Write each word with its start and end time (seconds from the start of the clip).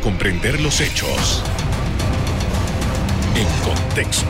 comprender 0.00 0.60
los 0.60 0.80
hechos 0.80 1.42
en 3.34 3.46
contexto. 3.64 4.26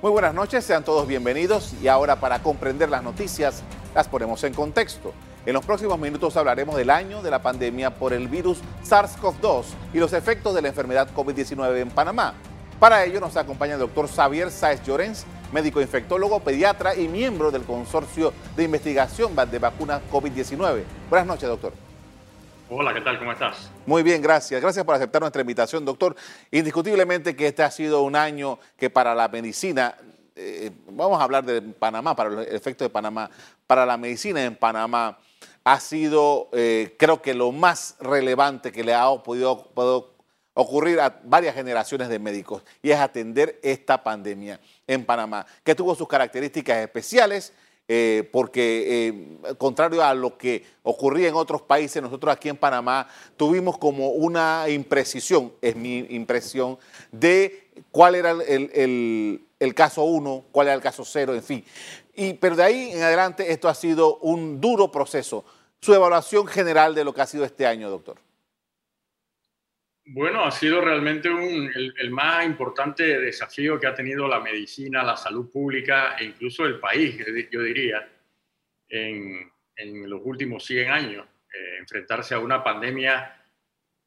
Muy 0.00 0.10
buenas 0.10 0.34
noches, 0.34 0.64
sean 0.64 0.84
todos 0.84 1.06
bienvenidos 1.06 1.74
y 1.82 1.88
ahora 1.88 2.16
para 2.16 2.42
comprender 2.42 2.90
las 2.90 3.02
noticias 3.02 3.62
las 3.94 4.08
ponemos 4.08 4.42
en 4.44 4.54
contexto. 4.54 5.12
En 5.46 5.54
los 5.54 5.64
próximos 5.64 5.98
minutos 5.98 6.36
hablaremos 6.36 6.76
del 6.76 6.90
año 6.90 7.22
de 7.22 7.30
la 7.30 7.42
pandemia 7.42 7.90
por 7.90 8.12
el 8.12 8.28
virus 8.28 8.58
SARS-CoV-2 8.84 9.64
y 9.92 9.98
los 9.98 10.12
efectos 10.12 10.54
de 10.54 10.62
la 10.62 10.68
enfermedad 10.68 11.08
COVID-19 11.14 11.80
en 11.80 11.90
Panamá. 11.90 12.34
Para 12.78 13.04
ello 13.04 13.20
nos 13.20 13.36
acompaña 13.36 13.74
el 13.74 13.80
doctor 13.80 14.08
Xavier 14.08 14.50
Sáez 14.50 14.82
Llorens, 14.84 15.24
médico 15.52 15.80
infectólogo, 15.80 16.40
pediatra 16.40 16.96
y 16.96 17.08
miembro 17.08 17.50
del 17.50 17.62
Consorcio 17.62 18.32
de 18.56 18.64
Investigación 18.64 19.34
de 19.50 19.58
Vacunas 19.58 20.00
COVID-19. 20.10 20.82
Buenas 21.10 21.26
noches, 21.26 21.48
doctor. 21.48 21.72
Hola, 22.70 22.94
¿qué 22.94 23.02
tal? 23.02 23.18
¿Cómo 23.18 23.32
estás? 23.32 23.70
Muy 23.84 24.02
bien, 24.02 24.22
gracias. 24.22 24.60
Gracias 24.62 24.84
por 24.84 24.94
aceptar 24.94 25.20
nuestra 25.20 25.42
invitación, 25.42 25.84
doctor. 25.84 26.16
Indiscutiblemente 26.50 27.36
que 27.36 27.48
este 27.48 27.62
ha 27.62 27.70
sido 27.70 28.02
un 28.02 28.16
año 28.16 28.58
que 28.78 28.88
para 28.88 29.14
la 29.14 29.28
medicina, 29.28 29.94
eh, 30.34 30.70
vamos 30.88 31.20
a 31.20 31.24
hablar 31.24 31.44
de 31.44 31.60
Panamá, 31.60 32.16
para 32.16 32.30
el 32.30 32.54
efecto 32.54 32.82
de 32.82 32.88
Panamá, 32.88 33.30
para 33.66 33.84
la 33.84 33.98
medicina 33.98 34.42
en 34.42 34.56
Panamá 34.56 35.18
ha 35.64 35.78
sido, 35.78 36.48
eh, 36.52 36.96
creo 36.98 37.22
que 37.22 37.34
lo 37.34 37.52
más 37.52 37.96
relevante 38.00 38.72
que 38.72 38.82
le 38.82 38.94
ha 38.94 39.06
podido, 39.22 39.66
podido 39.74 40.11
ocurrir 40.54 41.00
a 41.00 41.20
varias 41.24 41.54
generaciones 41.54 42.08
de 42.08 42.18
médicos 42.18 42.62
y 42.82 42.90
es 42.90 42.98
atender 42.98 43.58
esta 43.62 44.02
pandemia 44.02 44.60
en 44.86 45.04
Panamá, 45.04 45.46
que 45.64 45.74
tuvo 45.74 45.94
sus 45.94 46.08
características 46.08 46.78
especiales. 46.78 47.52
Eh, 47.88 48.30
porque 48.32 49.08
eh, 49.08 49.54
contrario 49.58 50.04
a 50.04 50.14
lo 50.14 50.38
que 50.38 50.64
ocurría 50.84 51.28
en 51.28 51.34
otros 51.34 51.62
países, 51.62 52.00
nosotros 52.00 52.32
aquí 52.32 52.48
en 52.48 52.56
Panamá 52.56 53.08
tuvimos 53.36 53.76
como 53.76 54.10
una 54.10 54.66
imprecisión, 54.68 55.52
es 55.60 55.74
mi 55.74 55.98
impresión, 56.10 56.78
de 57.10 57.68
cuál 57.90 58.14
era 58.14 58.30
el, 58.30 59.74
caso 59.74 60.04
1, 60.04 60.44
cuál 60.52 60.68
era 60.68 60.74
el 60.74 60.80
caso 60.80 61.04
0, 61.04 61.34
en 61.34 61.42
fin. 61.42 61.64
Y, 62.14 62.34
pero 62.34 62.54
de 62.54 62.62
ahí 62.62 62.92
en 62.92 63.02
adelante 63.02 63.52
esto 63.52 63.68
ha 63.68 63.74
sido 63.74 64.18
un 64.18 64.60
duro 64.60 64.92
proceso. 64.92 65.44
Su 65.80 65.92
evaluación 65.92 66.46
general 66.46 66.94
de 66.94 67.04
lo 67.04 67.12
que 67.12 67.22
ha 67.22 67.26
sido 67.26 67.44
este 67.44 67.66
año, 67.66 67.90
doctor. 67.90 68.16
Bueno, 70.04 70.44
ha 70.44 70.50
sido 70.50 70.80
realmente 70.80 71.28
el, 71.28 72.10
más 72.10 72.44
importante 72.44 73.20
desafío 73.20 73.78
que 73.78 73.86
ha 73.86 73.94
tenido 73.94 74.26
la 74.26 74.40
medicina, 74.40 75.02
la 75.04 75.16
salud 75.16 75.50
pública 75.50 76.16
e 76.18 76.24
incluso 76.24 76.66
el 76.66 76.80
país, 76.80 77.16
yo 77.50 77.62
diría, 77.62 78.08
en, 78.88 79.50
los 79.76 80.20
últimos 80.24 80.64
100 80.64 80.90
años. 80.90 81.26
Eh, 81.52 81.76
enfrentarse 81.78 82.34
a 82.34 82.38
una 82.38 82.64
pandemia 82.64 83.36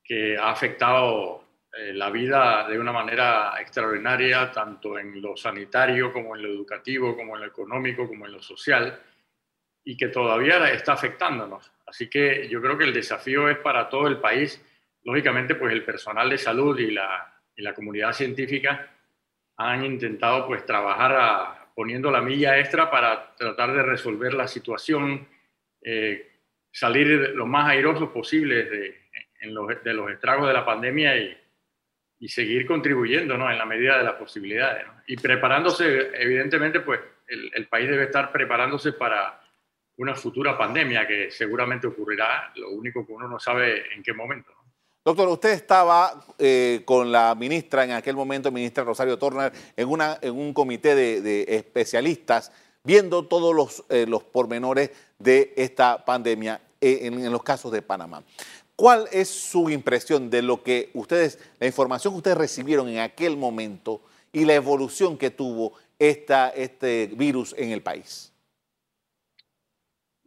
que 0.03 0.37
ha 0.37 0.51
afectado 0.51 1.45
eh, 1.71 1.93
la 1.93 2.09
vida 2.09 2.67
de 2.67 2.77
una 2.77 2.91
manera 2.91 3.53
extraordinaria, 3.59 4.51
tanto 4.51 4.99
en 4.99 5.21
lo 5.21 5.37
sanitario 5.37 6.11
como 6.11 6.35
en 6.35 6.43
lo 6.43 6.49
educativo, 6.49 7.15
como 7.15 7.35
en 7.35 7.41
lo 7.41 7.47
económico, 7.47 8.07
como 8.07 8.25
en 8.25 8.33
lo 8.33 8.41
social, 8.41 9.01
y 9.83 9.95
que 9.95 10.09
todavía 10.09 10.71
está 10.71 10.93
afectándonos. 10.93 11.71
Así 11.85 12.09
que 12.09 12.49
yo 12.49 12.61
creo 12.61 12.77
que 12.77 12.85
el 12.85 12.93
desafío 12.93 13.49
es 13.49 13.57
para 13.59 13.89
todo 13.89 14.07
el 14.07 14.19
país 14.19 14.61
lógicamente, 15.05 15.55
pues 15.55 15.71
el 15.71 15.85
personal 15.85 16.29
de 16.29 16.37
salud 16.37 16.77
y 16.77 16.91
la, 16.91 17.31
comunidad 17.73 18.11
científica 18.11 18.91
han 19.57 19.85
intentado 19.85 20.47
pues 20.47 20.65
trabajar 20.65 21.69
poniendo 21.73 22.11
la 22.11 22.21
milla 22.21 22.59
extra 22.59 22.91
para 22.91 23.35
tratar 23.35 23.73
de 23.73 23.83
resolver 23.83 24.33
la 24.33 24.47
situación, 24.47 25.25
eh, 25.81 26.31
salir 26.71 27.31
lo 27.33 27.45
más 27.45 27.69
airosos 27.69 28.09
posible 28.09 28.63
de, 28.65 28.95
los, 29.43 30.11
estragos 30.11 30.47
de 30.47 30.53
la 30.53 30.65
pandemia 30.65 31.15
y, 31.17 31.37
seguir 32.27 32.65
contribuyendo 32.65 33.37
¿no? 33.37 33.51
en 33.51 33.57
la 33.59 33.67
medida 33.67 33.99
de 33.99 34.03
las 34.03 34.15
posibilidades. 34.15 34.83
Y 35.05 35.15
preparándose, 35.15 36.09
evidentemente, 36.15 36.79
pues 36.79 36.99
el, 37.27 37.67
país 37.67 37.87
debe 37.87 38.05
estar 38.05 38.31
preparándose 38.31 38.93
para 38.93 39.39
una 39.97 40.15
futura 40.15 40.57
pandemia 40.57 41.05
que 41.05 41.29
seguramente 41.29 41.85
ocurrirá, 41.85 42.51
lo 42.55 42.71
único 42.71 43.05
que 43.05 43.13
uno 43.13 43.27
no 43.27 43.39
sabe 43.39 43.93
en 43.93 44.01
qué 44.01 44.11
momento. 44.11 44.54
Doctor, 45.05 45.27
usted 45.27 45.51
estaba 45.51 46.25
eh, 46.39 46.81
con 46.83 47.11
la 47.11 47.35
ministra 47.35 47.83
en 47.83 47.91
aquel 47.91 48.15
momento, 48.15 48.51
ministra 48.51 48.83
Rosario 48.83 49.19
Turner, 49.19 49.53
en, 49.77 49.87
una, 49.87 50.17
en 50.19 50.33
un 50.33 50.51
comité 50.51 50.95
de, 50.95 51.45
especialistas 51.47 52.51
viendo 52.83 53.23
todos 53.23 53.55
los, 53.55 53.83
eh, 53.89 54.07
los 54.07 54.23
pormenores 54.23 54.89
de 55.19 55.53
esta 55.57 56.03
pandemia 56.03 56.59
eh, 56.81 57.01
en, 57.03 57.23
en, 57.23 57.31
los 57.31 57.43
casos 57.43 57.71
de 57.71 57.83
Panamá. 57.83 58.23
¿Cuál 58.75 59.07
es 59.11 59.29
su 59.29 59.69
impresión 59.69 60.31
de 60.31 60.41
lo 60.41 60.63
que 60.63 60.89
ustedes, 60.95 61.37
la 61.59 61.67
información 61.67 62.15
que 62.15 62.17
ustedes 62.17 62.37
recibieron 62.37 62.89
en 62.89 62.97
aquel 62.97 63.37
momento 63.37 64.01
y 64.33 64.43
la 64.43 64.55
evolución 64.55 65.19
que 65.19 65.29
tuvo 65.29 65.73
esta, 65.99 66.49
este 66.49 67.11
virus 67.13 67.53
en 67.59 67.69
el 67.69 67.83
país? 67.83 68.33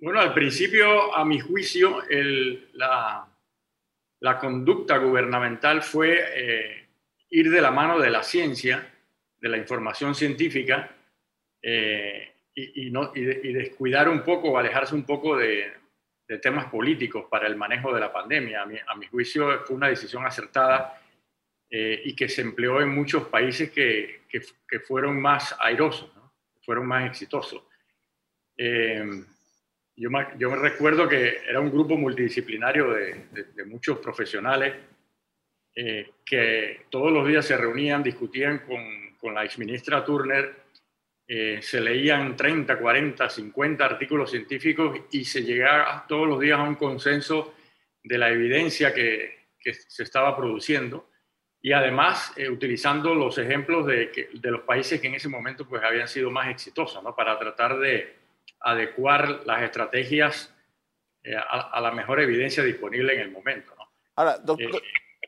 Bueno, 0.00 0.21
al 0.21 0.33
principio, 0.33 1.12
a 1.17 1.25
mi 1.25 1.41
juicio, 1.41 2.00
el, 2.09 2.71
la, 2.75 3.28
la 4.21 4.39
conducta 4.39 4.99
gubernamental 4.99 5.83
fue 5.83 6.25
eh, 6.34 6.87
ir 7.31 7.51
de 7.51 7.61
la 7.61 7.71
mano 7.71 7.99
de 7.99 8.11
la 8.11 8.23
ciencia, 8.23 8.93
de 9.41 9.49
la 9.49 9.56
información 9.56 10.15
científica, 10.15 10.91
eh, 11.62 12.33
y, 12.55 12.91
descuidar 13.53 14.09
un 14.09 14.23
poco, 14.23 14.51
o 14.51 14.59
alejarse 14.59 14.95
un 14.95 15.05
poco 15.05 15.37
de, 15.37 15.73
temas 16.43 16.67
políticos 16.67 17.25
para 17.31 17.47
el 17.47 17.56
manejo 17.56 17.95
de 17.95 18.01
la 18.01 18.12
pandemia. 18.12 18.62
A 18.62 18.97
mi, 18.97 19.06
juicio 19.06 19.65
fue 19.65 19.77
una 19.77 19.89
decisión 19.89 20.27
acertada 20.27 21.00
eh, 21.71 22.03
y 22.05 22.15
que 22.15 22.29
se 22.29 22.43
empleó 22.43 22.83
en 22.83 22.91
muchos 22.91 23.29
países 23.29 23.71
que, 23.71 24.21
fueron 24.87 25.23
más 25.23 25.56
airosos, 25.61 26.11
fueron 26.61 26.87
más 26.87 27.06
exitosos. 27.06 27.62
Yo 29.98 30.10
me, 30.10 30.28
yo 30.38 30.48
me, 30.48 30.56
recuerdo 30.56 31.09
que 31.09 31.38
era 31.48 31.59
un 31.59 31.72
grupo 31.72 31.97
multidisciplinario 31.97 32.92
de, 32.92 33.26
de, 33.53 33.64
muchos 33.64 33.98
profesionales 33.98 34.72
eh, 35.75 36.10
que 36.25 36.82
todos 36.88 37.10
los 37.10 37.26
días 37.26 37.44
se 37.44 37.56
reunían, 37.56 38.00
discutían 38.00 38.60
con, 38.60 39.16
con 39.19 39.34
la 39.34 39.44
exministra 39.44 40.04
Turner, 40.04 40.54
eh, 41.26 41.58
se 41.60 41.81
leían 41.81 42.37
30, 42.37 42.78
40, 42.78 43.28
50 43.28 43.84
artículos 43.84 44.31
científicos 44.31 45.00
y 45.10 45.25
se 45.25 45.42
llegaba 45.42 46.06
todos 46.06 46.28
los 46.28 46.38
días 46.38 46.60
a 46.60 46.62
un 46.62 46.76
consenso 46.76 47.56
de 48.00 48.19
la 48.19 48.31
evidencia 48.31 48.94
que, 48.94 49.48
que 49.58 49.75
se 49.75 50.04
estaba 50.04 50.37
produciendo 50.37 51.10
y 51.60 51.72
además 51.72 52.32
eh, 52.37 52.48
utilizando 52.48 53.16
los 53.16 53.37
ejemplos 53.37 53.84
de, 53.84 54.31
de, 54.32 54.50
los 54.53 54.60
países 54.60 55.00
que 55.00 55.08
en 55.08 55.16
ese 55.16 55.28
momento 55.28 55.66
pues 55.69 55.82
habían 55.82 56.06
sido 56.06 56.31
más 56.31 56.48
exitosos, 56.48 57.03
¿no? 57.03 57.16
Para 57.16 57.37
tratar 57.37 57.81
de, 57.81 58.18
adecuar 58.60 59.42
las 59.46 59.62
estrategias 59.62 60.52
eh, 61.22 61.34
a, 61.36 61.80
la 61.80 61.91
mejor 61.91 62.20
evidencia 62.20 62.62
disponible 62.62 63.14
en 63.14 63.20
el 63.20 63.30
momento. 63.30 63.72
Ahora, 64.14 64.38
doctor, 64.38 64.82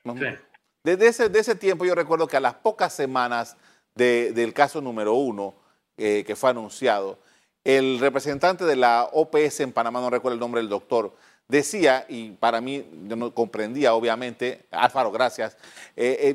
eh, 0.05 0.39
desde 0.83 1.09
ese, 1.09 1.29
de 1.29 1.39
ese 1.39 1.55
tiempo 1.55 1.85
yo 1.85 1.95
recuerdo 1.95 2.27
que 2.27 2.37
a 2.37 2.41
las 2.41 2.55
pocas 2.55 2.93
semanas 2.93 3.57
del 3.95 4.55
caso 4.55 4.81
número 4.81 5.15
uno 5.15 5.55
eh, 5.99 6.25
que 6.27 6.37
fue 6.37 6.51
anunciado, 6.51 7.19
el 7.65 7.99
representante 7.99 8.65
de 8.65 8.77
la 8.77 9.11
OPS 9.13 9.61
en 9.61 9.73
Panamá, 9.73 10.01
no 10.01 10.09
recuerdo 10.09 10.35
el 10.35 10.41
nombre 10.41 10.63
del 10.63 10.71
doctor, 10.71 11.15
decía, 11.49 12.07
y 12.09 12.31
para 12.31 12.63
mí 12.63 12.89
yo 13.07 13.17
no 13.17 13.35
comprendía, 13.35 13.93
obviamente, 13.93 14.65
Alfaro, 14.71 15.11
gracias, 15.11 15.59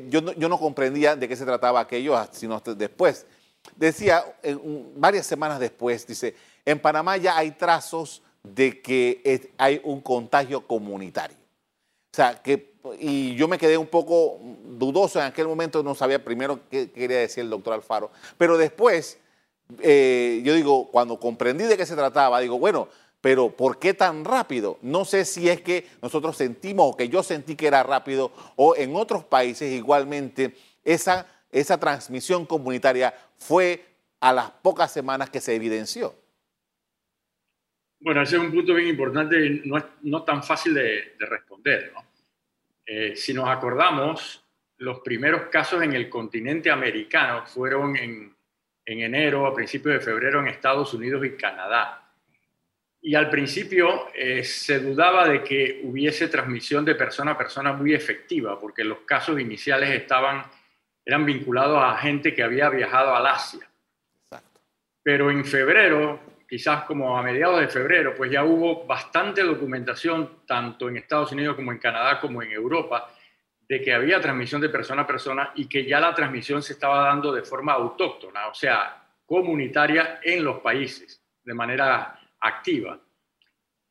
yo, 0.08 0.20
no, 0.20 0.32
yo, 0.34 0.48
no, 0.48 0.58
comprendía 0.58 1.16
de 1.16 1.26
qué 1.26 1.34
se 1.34 1.44
trataba 1.44 1.80
aquello, 1.80 2.16
sino 2.30 2.60
después. 2.60 3.26
Decía, 3.74 4.24
varias 4.94 5.26
semanas 5.26 5.58
después, 5.58 6.06
dice, 6.06 6.34
en 6.64 6.78
Panamá 6.78 7.16
ya 7.16 7.36
hay 7.36 7.50
trazos 7.52 8.22
de 8.42 8.80
que 8.80 9.50
hay 9.58 9.80
un 9.84 10.00
contagio 10.00 10.66
comunitario. 10.66 11.36
O 11.36 12.16
sea, 12.16 12.40
que, 12.42 12.74
y 12.98 13.34
yo 13.34 13.48
me 13.48 13.58
quedé 13.58 13.76
un 13.76 13.88
poco 13.88 14.38
dudoso 14.64 15.18
en 15.18 15.26
aquel 15.26 15.48
momento, 15.48 15.82
no 15.82 15.94
sabía 15.94 16.24
primero 16.24 16.60
qué 16.70 16.90
quería 16.90 17.18
decir 17.18 17.42
el 17.44 17.50
doctor 17.50 17.74
Alfaro, 17.74 18.10
pero 18.38 18.56
después, 18.56 19.18
eh, 19.80 20.40
yo 20.44 20.54
digo, 20.54 20.90
cuando 20.90 21.18
comprendí 21.18 21.64
de 21.64 21.76
qué 21.76 21.84
se 21.84 21.96
trataba, 21.96 22.40
digo, 22.40 22.58
bueno, 22.58 22.88
pero 23.20 23.50
¿por 23.50 23.78
qué 23.78 23.92
tan 23.92 24.24
rápido? 24.24 24.78
No 24.82 25.04
sé 25.04 25.24
si 25.24 25.48
es 25.48 25.60
que 25.60 25.86
nosotros 26.00 26.36
sentimos 26.36 26.92
o 26.92 26.96
que 26.96 27.08
yo 27.08 27.22
sentí 27.22 27.56
que 27.56 27.66
era 27.66 27.82
rápido 27.82 28.30
o 28.54 28.76
en 28.76 28.94
otros 28.94 29.24
países 29.24 29.72
igualmente 29.72 30.54
esa, 30.84 31.26
esa 31.50 31.78
transmisión 31.78 32.46
comunitaria 32.46 33.14
fue 33.38 33.84
a 34.20 34.32
las 34.32 34.50
pocas 34.50 34.92
semanas 34.92 35.30
que 35.30 35.40
se 35.40 35.54
evidenció. 35.54 36.14
Bueno, 38.00 38.22
ese 38.22 38.36
es 38.36 38.42
un 38.42 38.52
punto 38.52 38.74
bien 38.74 38.88
importante 38.88 39.62
no 39.64 39.78
es 39.78 39.84
no 40.02 40.22
tan 40.22 40.42
fácil 40.42 40.74
de, 40.74 41.16
responder. 41.18 41.92
Eh, 42.84 43.16
si 43.16 43.32
nos 43.34 43.48
acordamos, 43.48 44.44
los 44.78 45.00
primeros 45.00 45.48
casos 45.48 45.82
en 45.82 45.94
el 45.94 46.08
continente 46.08 46.70
americano 46.70 47.46
fueron 47.46 47.96
en, 47.96 48.34
en, 48.84 49.00
enero, 49.00 49.46
a 49.46 49.54
principios 49.54 49.94
de 49.94 50.00
febrero, 50.00 50.40
en 50.40 50.48
Estados 50.48 50.92
Unidos 50.94 51.24
y 51.24 51.36
Canadá. 51.36 52.02
y 53.00 53.14
al 53.14 53.30
principio 53.30 54.08
eh, 54.14 54.44
se 54.44 54.80
dudaba 54.80 55.28
de 55.28 55.42
que 55.42 55.80
hubiese 55.84 56.28
transmisión 56.28 56.84
de 56.84 56.94
persona 56.94 57.32
a 57.32 57.38
persona 57.38 57.72
muy 57.72 57.94
efectiva, 57.94 58.60
porque 58.60 58.84
los 58.84 58.98
casos 59.00 59.40
iniciales 59.40 59.90
estaban, 59.90 60.44
eran 61.06 61.24
vinculados 61.24 61.80
a 61.80 61.96
gente 61.98 62.34
que 62.34 62.42
había 62.42 62.68
viajado 62.68 63.14
al 63.14 63.26
Asia. 63.28 63.66
Pero 65.04 65.30
en 65.30 65.44
febrero, 65.44 66.18
quizás 66.48 66.82
como 66.82 67.16
a 67.16 67.22
mediados 67.22 67.60
de 67.60 67.68
febrero, 67.68 68.12
pues 68.16 68.28
ya 68.28 68.42
hubo 68.42 68.84
bastante 68.84 69.44
documentación, 69.44 70.40
tanto 70.44 70.88
en 70.88 70.96
Estados 70.96 71.30
Unidos 71.30 71.54
como 71.54 71.70
en 71.70 71.78
Canadá, 71.78 72.18
como 72.20 72.42
en 72.42 72.50
Europa, 72.50 73.08
de 73.68 73.80
que 73.80 73.94
había 73.94 74.20
transmisión 74.20 74.60
de 74.60 74.68
persona 74.68 75.02
a 75.02 75.06
persona 75.06 75.52
y 75.54 75.68
que 75.68 75.84
ya 75.84 76.00
la 76.00 76.12
transmisión 76.12 76.60
se 76.60 76.72
estaba 76.72 77.06
dando 77.06 77.32
de 77.32 77.42
forma 77.42 77.72
autóctona, 77.74 78.48
o 78.48 78.54
sea, 78.54 79.04
comunitaria 79.24 80.18
en 80.24 80.42
los 80.42 80.58
países, 80.58 81.22
de 81.44 81.54
manera 81.54 82.18
activa. 82.40 82.98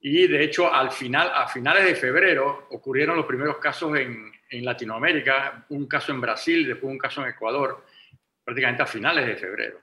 Y 0.01 0.27
de 0.27 0.43
hecho, 0.43 0.71
al 0.71 0.91
final, 0.91 1.31
a 1.33 1.47
finales 1.47 1.85
de 1.85 1.95
febrero 1.95 2.67
ocurrieron 2.71 3.15
los 3.15 3.25
primeros 3.25 3.57
casos 3.57 3.97
en, 3.97 4.34
en 4.49 4.65
Latinoamérica, 4.65 5.65
un 5.69 5.87
caso 5.87 6.11
en 6.11 6.21
Brasil, 6.21 6.65
después 6.65 6.91
un 6.91 6.97
caso 6.97 7.21
en 7.21 7.29
Ecuador, 7.29 7.85
prácticamente 8.43 8.83
a 8.83 8.87
finales 8.87 9.25
de 9.25 9.35
febrero. 9.35 9.81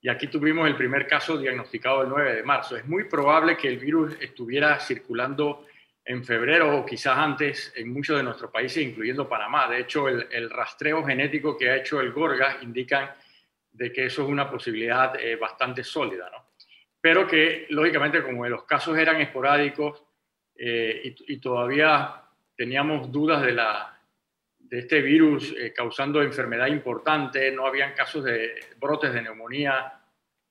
Y 0.00 0.08
aquí 0.08 0.26
tuvimos 0.26 0.68
el 0.68 0.76
primer 0.76 1.06
caso 1.06 1.38
diagnosticado 1.38 2.02
el 2.02 2.08
9 2.10 2.34
de 2.34 2.42
marzo. 2.42 2.76
Es 2.76 2.84
muy 2.86 3.04
probable 3.04 3.56
que 3.56 3.68
el 3.68 3.78
virus 3.78 4.16
estuviera 4.20 4.78
circulando 4.78 5.66
en 6.04 6.22
febrero 6.22 6.76
o 6.76 6.84
quizás 6.84 7.16
antes 7.16 7.72
en 7.76 7.90
muchos 7.90 8.18
de 8.18 8.22
nuestros 8.22 8.50
países, 8.50 8.82
incluyendo 8.82 9.26
Panamá. 9.26 9.66
De 9.68 9.80
hecho, 9.80 10.08
el, 10.08 10.28
el 10.30 10.50
rastreo 10.50 11.02
genético 11.02 11.56
que 11.56 11.70
ha 11.70 11.76
hecho 11.76 12.00
el 12.00 12.12
Gorgas 12.12 12.62
indican 12.62 13.10
de 13.72 13.90
que 13.90 14.06
eso 14.06 14.22
es 14.22 14.28
una 14.28 14.50
posibilidad 14.50 15.18
eh, 15.18 15.36
bastante 15.36 15.82
sólida. 15.82 16.28
¿no? 16.30 16.44
pero 17.04 17.26
que 17.26 17.66
lógicamente 17.68 18.22
como 18.22 18.48
los 18.48 18.62
casos 18.62 18.96
eran 18.96 19.20
esporádicos 19.20 20.02
eh, 20.56 21.14
y, 21.28 21.36
todavía 21.36 22.22
teníamos 22.56 23.12
dudas 23.12 23.42
de, 23.42 23.52
la, 23.52 23.93
de 24.74 24.80
este 24.80 25.02
virus 25.02 25.54
eh, 25.56 25.72
causando 25.72 26.20
enfermedad 26.20 26.66
importante, 26.66 27.52
no 27.52 27.64
habían 27.64 27.92
casos 27.92 28.24
de 28.24 28.54
brotes 28.76 29.14
de 29.14 29.22
neumonía 29.22 30.00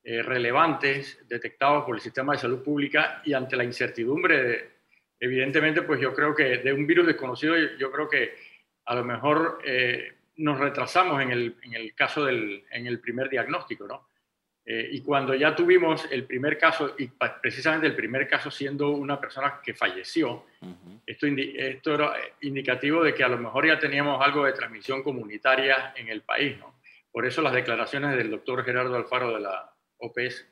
eh, 0.01 0.21
relevantes 0.21 1.27
detectados 1.27 1.83
por 1.83 1.95
el 1.95 2.01
sistema 2.01 2.31
de 2.31 2.39
salud 2.39 2.63
pública 2.63 3.21
y 3.25 3.33
ante 3.33 3.57
la 3.57 3.65
incertidumbre, 3.65 4.75
evidentemente, 5.19 5.81
pues 5.81 5.99
yo 5.99 6.13
creo 6.13 6.33
que 6.33 6.59
de 6.59 6.71
un 6.71 6.87
virus 6.87 7.05
desconocido, 7.05 7.57
yo 7.77 7.91
creo 7.91 8.07
que 8.07 8.33
a 8.85 8.95
lo 8.95 9.03
mejor 9.03 9.59
nos 10.37 10.57
retrasamos 10.57 11.21
en 11.21 11.31
el, 11.31 11.57
en 11.61 11.73
el 11.73 11.93
caso 11.93 12.23
del 12.23 12.63
en 12.71 12.87
el 12.87 13.01
primer 13.01 13.29
diagnóstico, 13.29 13.87
¿no? 13.87 14.07
Eh, 14.65 14.89
y 14.93 15.01
cuando 15.01 15.35
ya 15.35 15.55
tuvimos 15.55 16.05
el 16.09 16.23
primer 16.25 16.57
caso, 16.57 16.95
y 16.97 17.09
precisamente 17.41 17.85
el 17.87 17.95
primer 17.95 18.27
caso 18.29 18.49
siendo 18.49 18.91
una 18.91 19.19
persona 19.19 19.59
que 19.61 19.73
falleció, 19.73 20.45
esto, 21.05 21.27
esto, 21.27 21.93
era 21.93 22.13
indicativo 22.41 23.03
de 23.03 23.13
que 23.13 23.23
a 23.23 23.27
lo 23.27 23.37
mejor 23.37 23.67
ya 23.67 23.77
teníamos 23.77 24.21
algo 24.25 24.45
de 24.45 24.53
transmisión 24.53 25.03
comunitaria 25.03 25.93
en 25.97 26.07
el 26.07 26.21
país. 26.21 26.57
¿no? 26.59 26.75
Por 27.11 27.25
eso 27.25 27.41
las 27.41 27.53
declaraciones 27.53 28.15
del 28.15 28.31
doctor 28.31 28.63
Gerardo 28.63 28.95
Alfaro 28.95 29.33
de 29.33 29.41
la 29.41 29.73
OPS. 29.97 30.45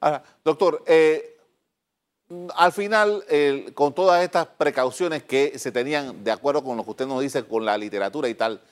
Ahora, 0.00 0.22
doctor, 0.42 0.82
eh, 0.86 1.36
al 2.56 2.72
final, 2.72 3.22
con 3.74 3.94
todas 3.94 4.24
estas 4.24 4.46
precauciones 4.46 5.22
que 5.24 5.58
se 5.58 5.70
tenían, 5.70 6.24
de 6.24 6.30
acuerdo 6.30 6.64
con 6.64 6.78
lo 6.78 6.84
que 6.84 6.90
usted 6.90 7.06
nos 7.06 7.20
dice, 7.20 7.44
con 7.44 7.66
la 7.66 7.76
literatura 7.76 8.26
y 8.30 8.34
tal, 8.34 8.62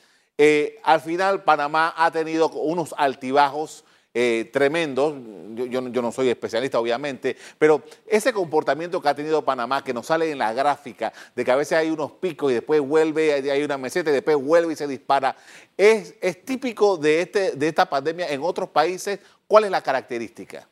eh, 0.42 0.80
al 0.84 1.02
final 1.02 1.44
Panamá 1.44 1.92
ha 1.94 2.10
tenido 2.10 2.48
unos 2.48 2.94
altibajos 2.96 3.84
eh, 4.12 4.50
tremendo, 4.52 5.16
Yo, 5.54 5.80
no 5.80 6.12
soy 6.12 6.28
especialista, 6.28 6.80
obviamente, 6.80 7.36
pero 7.58 7.82
ese 8.06 8.32
comportamiento 8.32 9.00
que 9.00 9.08
ha 9.08 9.14
tenido 9.14 9.44
Panamá, 9.44 9.84
que 9.84 9.94
nos 9.94 10.06
sale 10.06 10.30
en 10.30 10.38
la 10.38 10.52
gráfica, 10.52 11.12
de 11.34 11.44
que 11.44 11.50
a 11.50 11.56
veces 11.56 11.78
hay 11.78 11.90
unos 11.90 12.12
picos 12.12 12.50
y 12.50 12.54
después 12.54 12.80
vuelve, 12.80 13.32
hay 13.32 13.62
una 13.62 13.78
meseta 13.78 14.10
y 14.10 14.14
después 14.14 14.36
vuelve 14.36 14.72
y 14.72 14.76
se 14.76 14.88
dispara, 14.88 15.36
¿es, 15.76 16.16
es 16.20 16.44
típico 16.44 16.96
de, 16.96 17.22
este, 17.22 17.52
de 17.52 17.68
esta 17.68 17.88
pandemia 17.88 18.28
en 18.28 18.40
otros 18.42 18.68
países? 18.70 19.20
¿Cuál 19.46 19.64
es 19.64 19.70
la 19.70 19.82
característica? 19.82 20.68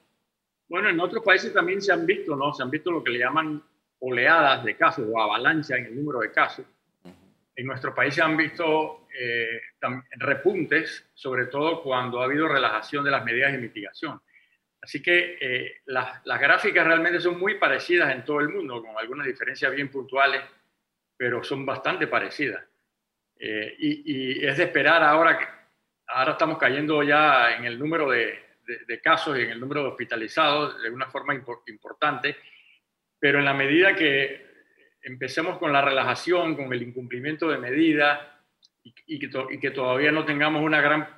Bueno, 0.69 0.91
en 0.91 1.01
otros 1.01 1.25
países 1.25 1.53
también 1.53 1.81
se 1.81 1.93
han 1.93 2.05
visto, 2.05 2.37
¿no? 2.37 2.53
Se 2.53 2.63
han 2.63 2.71
visto 2.71 2.91
lo 2.91 3.03
que 3.03 3.11
le 3.11 3.21
llaman 3.21 3.63
oleadas 4.01 4.65
de 4.65 4.77
casos 4.77 5.07
o 5.11 5.21
avalancha 5.21 5.77
en 5.77 5.87
el 5.87 5.97
número 5.97 6.21
de 6.21 6.31
casos. 6.31 6.65
En 7.59 7.67
nuestro 7.67 7.93
país 7.93 8.15
se 8.15 8.23
han 8.23 8.37
visto 8.37 9.09
eh, 9.19 9.61
repuntes, 10.13 11.11
sobre 11.13 11.47
todo 11.47 11.83
cuando 11.83 12.21
ha 12.21 12.25
habido 12.27 12.47
relajación 12.47 13.05
de 13.05 13.11
las 13.11 13.25
medidas 13.25 13.51
de 13.51 13.59
mitigación. 13.59 14.21
Así 14.81 15.03
que 15.03 15.37
eh, 15.41 15.79
las, 15.87 16.23
gráficas 16.25 16.87
realmente 16.87 17.19
son 17.19 17.37
muy 17.37 17.57
parecidas 17.57 18.15
en 18.15 18.25
todo 18.25 18.39
el 18.39 18.51
mundo, 18.51 18.81
con 18.81 18.97
algunas 18.97 19.27
diferencias 19.27 19.75
bien 19.75 19.89
puntuales, 19.91 20.41
pero 21.17 21.43
son 21.43 21.67
bastante 21.67 22.07
parecidas. 22.07 22.65
Eh, 23.41 23.75
y, 23.77 24.47
es 24.47 24.57
de 24.57 24.63
esperar 24.63 25.03
ahora 25.03 25.37
que 25.37 25.47
ahora 26.07 26.33
estamos 26.33 26.59
cayendo 26.59 27.03
ya 27.03 27.57
en 27.57 27.65
el 27.65 27.77
número 27.77 28.09
de, 28.09 28.39
casos 29.03 29.37
y 29.37 29.43
en 29.43 29.51
el 29.51 29.59
número 29.59 29.83
de 29.83 29.89
hospitalizados 29.89 30.81
de 30.81 30.91
una 30.91 31.11
forma 31.11 31.35
importante, 31.35 32.37
pero 33.19 33.41
en 33.41 33.47
la 33.47 33.55
medida 33.55 33.97
que 33.97 34.48
empecemos 35.09 35.59
con 35.59 35.73
la 35.73 35.81
relajación, 35.81 36.55
con 36.55 36.73
el 36.73 36.83
incumplimiento 36.83 37.49
de 37.49 37.59
medidas 37.59 38.21
y, 39.07 39.19
que, 39.19 39.71
todavía 39.71 40.13
no 40.13 40.25
tengamos 40.25 40.63
una 40.63 40.81
gran, 40.81 41.09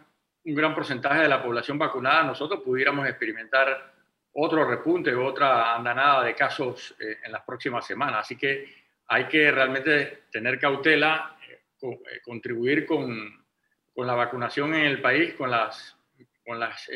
un 0.45 0.55
gran 0.55 0.75
porcentaje 0.75 1.23
de 1.23 1.29
la 1.29 1.43
población 1.43 1.77
vacunada, 1.77 2.23
nosotros 2.23 2.63
pudiéramos 2.65 3.07
experimentar 3.09 3.93
otro 4.33 4.65
repunte 4.65 5.13
otra 5.15 5.75
andanada 5.75 6.25
de 6.25 6.37
casos 6.37 6.95
eh, 7.01 7.19
en 7.25 7.33
las 7.33 7.43
próximas 7.43 7.85
semanas. 7.85 8.21
Así 8.21 8.37
que 8.37 8.73
hay 9.09 9.27
que 9.27 9.51
realmente 9.51 10.23
tener 10.31 10.59
cautela, 10.61 11.37
eh, 11.49 11.61
eh, 11.83 12.21
contribuir 12.23 12.87
con, 12.87 13.45
con, 13.93 14.07
la 14.07 14.15
vacunación 14.15 14.73
en 14.75 14.87
el 14.87 15.01
país, 15.01 15.35
con 15.35 15.51
las, 15.51 15.97
con 16.45 16.61
las 16.61 16.89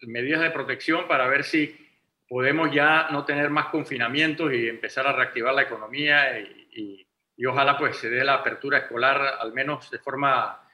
medidas 0.00 0.40
de 0.40 0.50
protección 0.50 1.06
para 1.06 1.28
ver 1.28 1.44
si 1.44 1.83
podemos 2.28 2.72
ya 2.72 3.08
no 3.10 3.24
tener 3.24 3.50
más 3.50 3.66
confinamientos 3.66 4.52
y 4.52 4.68
empezar 4.68 5.06
a 5.06 5.12
reactivar 5.12 5.54
la 5.54 5.62
economía 5.62 6.38
y, 6.38 7.06
ojalá 7.46 7.76
pues 7.76 7.96
se 7.96 8.08
dé 8.08 8.24
la 8.24 8.34
apertura 8.34 8.78
escolar 8.78 9.20
al 9.40 9.52
menos 9.52 9.90
de 9.90 9.98
forma 9.98 10.66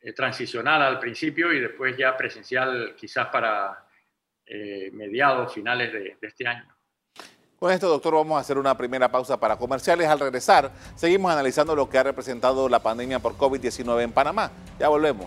eh, 0.00 0.12
transicional 0.12 0.82
al 0.82 0.98
principio 0.98 1.52
y 1.52 1.60
después 1.60 1.96
ya 1.96 2.16
presencial 2.16 2.94
quizás 2.96 3.28
para 3.28 3.86
eh, 4.44 4.90
mediados, 4.92 5.54
finales 5.54 5.92
de, 5.92 6.16
de 6.20 6.26
este 6.26 6.46
año. 6.46 6.66
Con 7.58 7.72
esto, 7.72 7.88
doctor, 7.88 8.14
vamos 8.14 8.36
a 8.36 8.40
hacer 8.40 8.58
una 8.58 8.76
primera 8.76 9.10
pausa 9.10 9.38
para 9.38 9.56
comerciales. 9.56 10.06
Al 10.06 10.20
regresar, 10.20 10.70
seguimos 10.94 11.32
analizando 11.32 11.74
lo 11.74 11.88
que 11.88 11.98
ha 11.98 12.04
representado 12.04 12.68
la 12.68 12.80
pandemia 12.80 13.18
por 13.18 13.36
COVID-19 13.36 14.02
en 14.02 14.12
Panamá. 14.12 14.52
Ya 14.78 14.88
volvemos. 14.88 15.26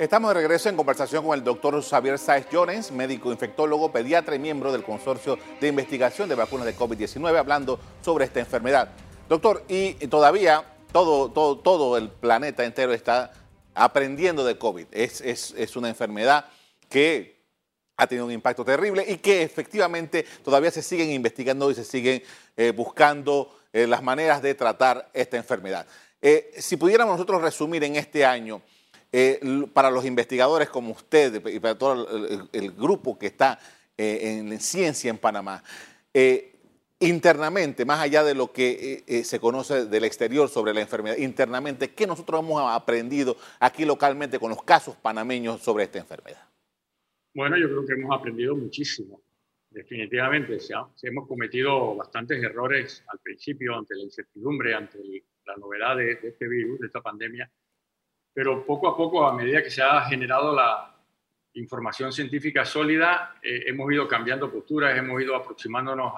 Estamos 0.00 0.30
de 0.30 0.40
regreso 0.40 0.70
en 0.70 0.76
conversación 0.76 1.22
con 1.22 1.38
el 1.38 1.44
doctor 1.44 1.78
Xavier 1.82 2.18
Sáez 2.18 2.46
Jones, 2.50 2.90
médico 2.90 3.30
infectólogo, 3.30 3.92
pediatra 3.92 4.34
y 4.34 4.38
miembro 4.38 4.72
del 4.72 4.82
Consorcio 4.82 5.38
de 5.60 5.68
Investigación 5.68 6.26
de 6.26 6.34
Vacunas 6.34 6.64
de 6.64 6.74
COVID-19, 6.74 7.36
hablando 7.36 7.78
sobre 8.00 8.24
esta 8.24 8.40
enfermedad. 8.40 8.92
Doctor, 9.28 9.62
y 9.68 9.92
todavía 10.06 10.64
todo, 10.90 11.30
todo, 11.30 11.58
todo 11.58 11.98
el 11.98 12.08
planeta 12.08 12.64
entero 12.64 12.94
está 12.94 13.30
aprendiendo 13.74 14.42
de 14.42 14.56
COVID. 14.56 14.86
Es, 14.90 15.20
es, 15.20 15.76
una 15.76 15.90
enfermedad 15.90 16.46
que 16.88 17.44
ha 17.98 18.06
tenido 18.06 18.24
un 18.24 18.32
impacto 18.32 18.64
terrible 18.64 19.04
y 19.06 19.18
que 19.18 19.42
efectivamente 19.42 20.24
todavía 20.42 20.70
se 20.70 20.80
siguen 20.80 21.10
investigando 21.10 21.70
y 21.70 21.74
se 21.74 21.84
siguen 21.84 22.22
eh, 22.56 22.72
buscando 22.74 23.54
eh, 23.70 23.86
las 23.86 24.02
maneras 24.02 24.40
de 24.40 24.54
tratar 24.54 25.10
esta 25.12 25.36
enfermedad. 25.36 25.86
Eh, 26.22 26.54
si 26.56 26.78
pudiéramos 26.78 27.16
nosotros 27.16 27.42
resumir 27.42 27.84
en 27.84 27.96
este 27.96 28.24
año, 28.24 28.62
eh, 29.12 29.40
para 29.72 29.90
los 29.90 30.04
investigadores 30.04 30.68
como 30.68 30.92
usted 30.92 31.44
y 31.48 31.58
para 31.58 31.76
todo 31.76 32.06
el, 32.52 32.70
grupo 32.70 33.18
que 33.18 33.26
está 33.26 33.58
eh, 33.98 34.38
en 34.38 34.60
ciencia 34.60 35.10
en 35.10 35.18
Panamá, 35.18 35.64
eh, 36.14 36.54
internamente, 37.00 37.84
más 37.84 37.98
allá 37.98 38.22
de 38.22 38.34
lo 38.34 38.52
que 38.52 39.02
se 39.24 39.40
conoce 39.40 39.86
del 39.86 40.04
exterior 40.04 40.48
sobre 40.48 40.72
la 40.72 40.80
enfermedad, 40.82 41.16
internamente, 41.16 41.90
¿qué 41.90 42.06
nosotros 42.06 42.40
hemos 42.40 42.62
aprendido 42.70 43.36
aquí 43.58 43.84
localmente 43.84 44.38
con 44.38 44.50
los 44.50 44.62
casos 44.62 44.94
panameños 44.94 45.60
sobre 45.60 45.84
esta 45.84 45.98
enfermedad? 45.98 46.46
Bueno, 47.34 47.56
yo 47.56 47.66
creo 47.66 47.86
que 47.86 47.94
hemos 47.94 48.16
aprendido 48.16 48.54
muchísimo, 48.54 49.20
definitivamente. 49.70 50.56
hemos 51.02 51.26
cometido 51.26 51.96
bastantes 51.96 52.40
errores 52.44 53.02
al 53.08 53.18
principio 53.18 53.74
ante 53.76 53.96
la 53.96 54.02
incertidumbre, 54.02 54.74
ante 54.74 54.98
la 55.46 55.56
novedad 55.56 55.96
de 55.96 56.12
este 56.22 56.46
virus, 56.46 56.78
de 56.78 56.86
esta 56.86 57.00
pandemia 57.00 57.50
pero 58.40 58.64
poco 58.64 58.88
a 58.88 58.96
poco, 58.96 59.26
a 59.26 59.34
medida 59.34 59.62
que 59.62 59.68
se 59.68 59.82
ha 59.82 60.00
generado 60.06 60.54
la 60.54 60.96
información 61.52 62.10
científica 62.10 62.64
sólida, 62.64 63.38
eh, 63.42 63.64
hemos 63.66 63.92
ido 63.92 64.08
cambiando 64.08 64.50
posturas, 64.50 64.96
hemos 64.96 65.20
ido 65.20 65.36
aproximándonos 65.36 66.14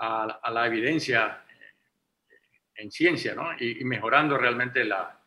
a, 0.00 0.50
la 0.50 0.66
evidencia 0.66 1.44
eh, 1.48 2.34
en 2.74 2.90
ciencia, 2.90 3.36
¿no? 3.36 3.52
Y, 3.60 3.84
mejorando 3.84 4.36
realmente 4.36 4.82
la, 4.82 5.20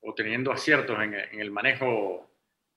o 0.00 0.14
teniendo 0.14 0.50
aciertos 0.50 0.98
en, 1.02 1.12
el 1.38 1.50
manejo 1.50 2.30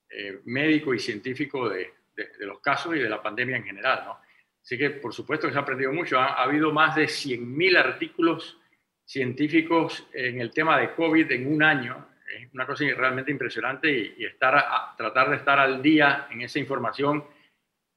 eh, 0.09 0.41
médico 0.43 0.93
y 0.93 0.99
científico 0.99 1.69
de, 1.69 1.93
los 2.39 2.59
casos 2.59 2.97
y 2.97 2.99
de 2.99 3.07
la 3.07 3.23
pandemia 3.23 3.55
en 3.55 3.63
general. 3.63 4.03
¿no? 4.07 4.19
Así 4.61 4.77
que, 4.77 4.89
por 4.89 5.13
supuesto, 5.13 5.47
que 5.47 5.53
se 5.53 5.59
ha 5.59 5.61
aprendido 5.61 5.93
mucho. 5.93 6.19
Ha, 6.19 6.43
habido 6.43 6.73
más 6.73 6.97
de 6.97 7.05
100.000 7.05 7.77
artículos 7.77 8.59
científicos 9.05 10.05
en 10.11 10.41
el 10.41 10.51
tema 10.51 10.77
de 10.77 10.93
COVID 10.93 11.31
en 11.31 11.47
un 11.47 11.63
año. 11.63 12.16
Es 12.27 12.53
una 12.53 12.65
cosa 12.65 12.83
realmente 12.95 13.31
impresionante 13.31 14.15
y, 14.17 14.25
estar 14.25 14.55
a, 14.55 14.95
tratar 14.97 15.29
de 15.29 15.37
estar 15.37 15.59
al 15.59 15.81
día 15.81 16.27
en 16.29 16.41
esa 16.41 16.59
información 16.59 17.23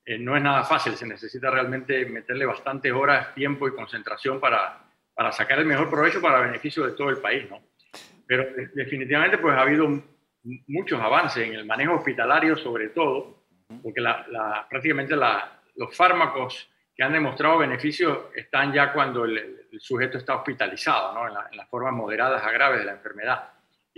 eh, 0.05 0.19
no 0.19 0.37
es 0.37 0.43
nada 0.43 0.65
fácil. 0.65 0.95
Se 0.95 1.07
necesita 1.07 1.51
realmente 1.51 2.07
meterle 2.07 2.47
bastantes 2.47 2.93
horas, 2.93 3.35
tiempo 3.35 3.69
y 3.69 3.75
concentración 3.75 4.41
para, 4.41 4.91
para 5.15 5.33
sacar 5.33 5.59
el 5.59 5.67
mejor 5.67 5.91
provecho 5.91 6.21
para 6.21 6.41
beneficio 6.41 6.87
de 6.87 6.93
todo 6.93 7.11
el 7.11 7.19
país. 7.19 7.49
¿no? 7.51 7.61
Pero 8.27 8.47
definitivamente 8.75 9.39
pues 9.39 9.57
ha 9.57 9.63
habido 9.63 9.89
muchos 10.69 11.01
avances 11.01 11.47
en 11.47 11.55
el 11.55 11.67
manejo 11.67 11.97
hospitalario 11.97 12.57
sobre 12.57 12.89
todo, 12.89 13.45
porque 13.83 14.03
prácticamente 14.69 15.15
los 15.17 15.97
fármacos 15.97 16.71
que 16.95 17.03
han 17.03 17.13
demostrado 17.13 17.59
beneficios 17.59 18.27
están 18.35 18.73
ya 18.73 18.93
cuando 18.93 19.25
el, 19.25 19.67
sujeto 19.79 20.19
está 20.19 20.37
hospitalizado, 20.37 21.15
¿no? 21.15 21.29
en, 21.29 21.57
las 21.57 21.69
formas 21.69 21.93
moderadas 21.93 22.43
a 22.43 22.51
graves 22.51 22.81
de 22.81 22.87
la 22.87 22.93
enfermedad. 22.93 23.49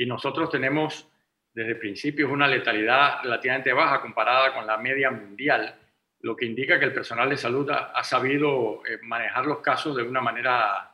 Y 0.03 0.07
nosotros 0.07 0.51
tenemos 0.51 1.09
desde 1.55 1.77
principios 1.77 2.29
una 2.29 2.49
letalidad 2.49 3.23
relativamente 3.23 3.73
baja 3.73 4.01
comparada 4.01 4.53
con 4.53 4.67
la 4.67 4.77
media 4.77 5.13
mundial, 5.13 5.79
lo 6.23 6.35
que 6.35 6.45
indica 6.45 6.77
que 6.81 6.87
el 6.87 6.93
personal 6.93 7.31
de 7.31 7.37
salud 7.37 7.71
ha, 7.71 8.03
sabido 8.03 8.85
eh, 8.85 8.99
manejar 9.03 9.47
los 9.47 9.59
casos 9.59 9.97
de 9.97 10.03
una 10.03 10.21
manera 10.21 10.93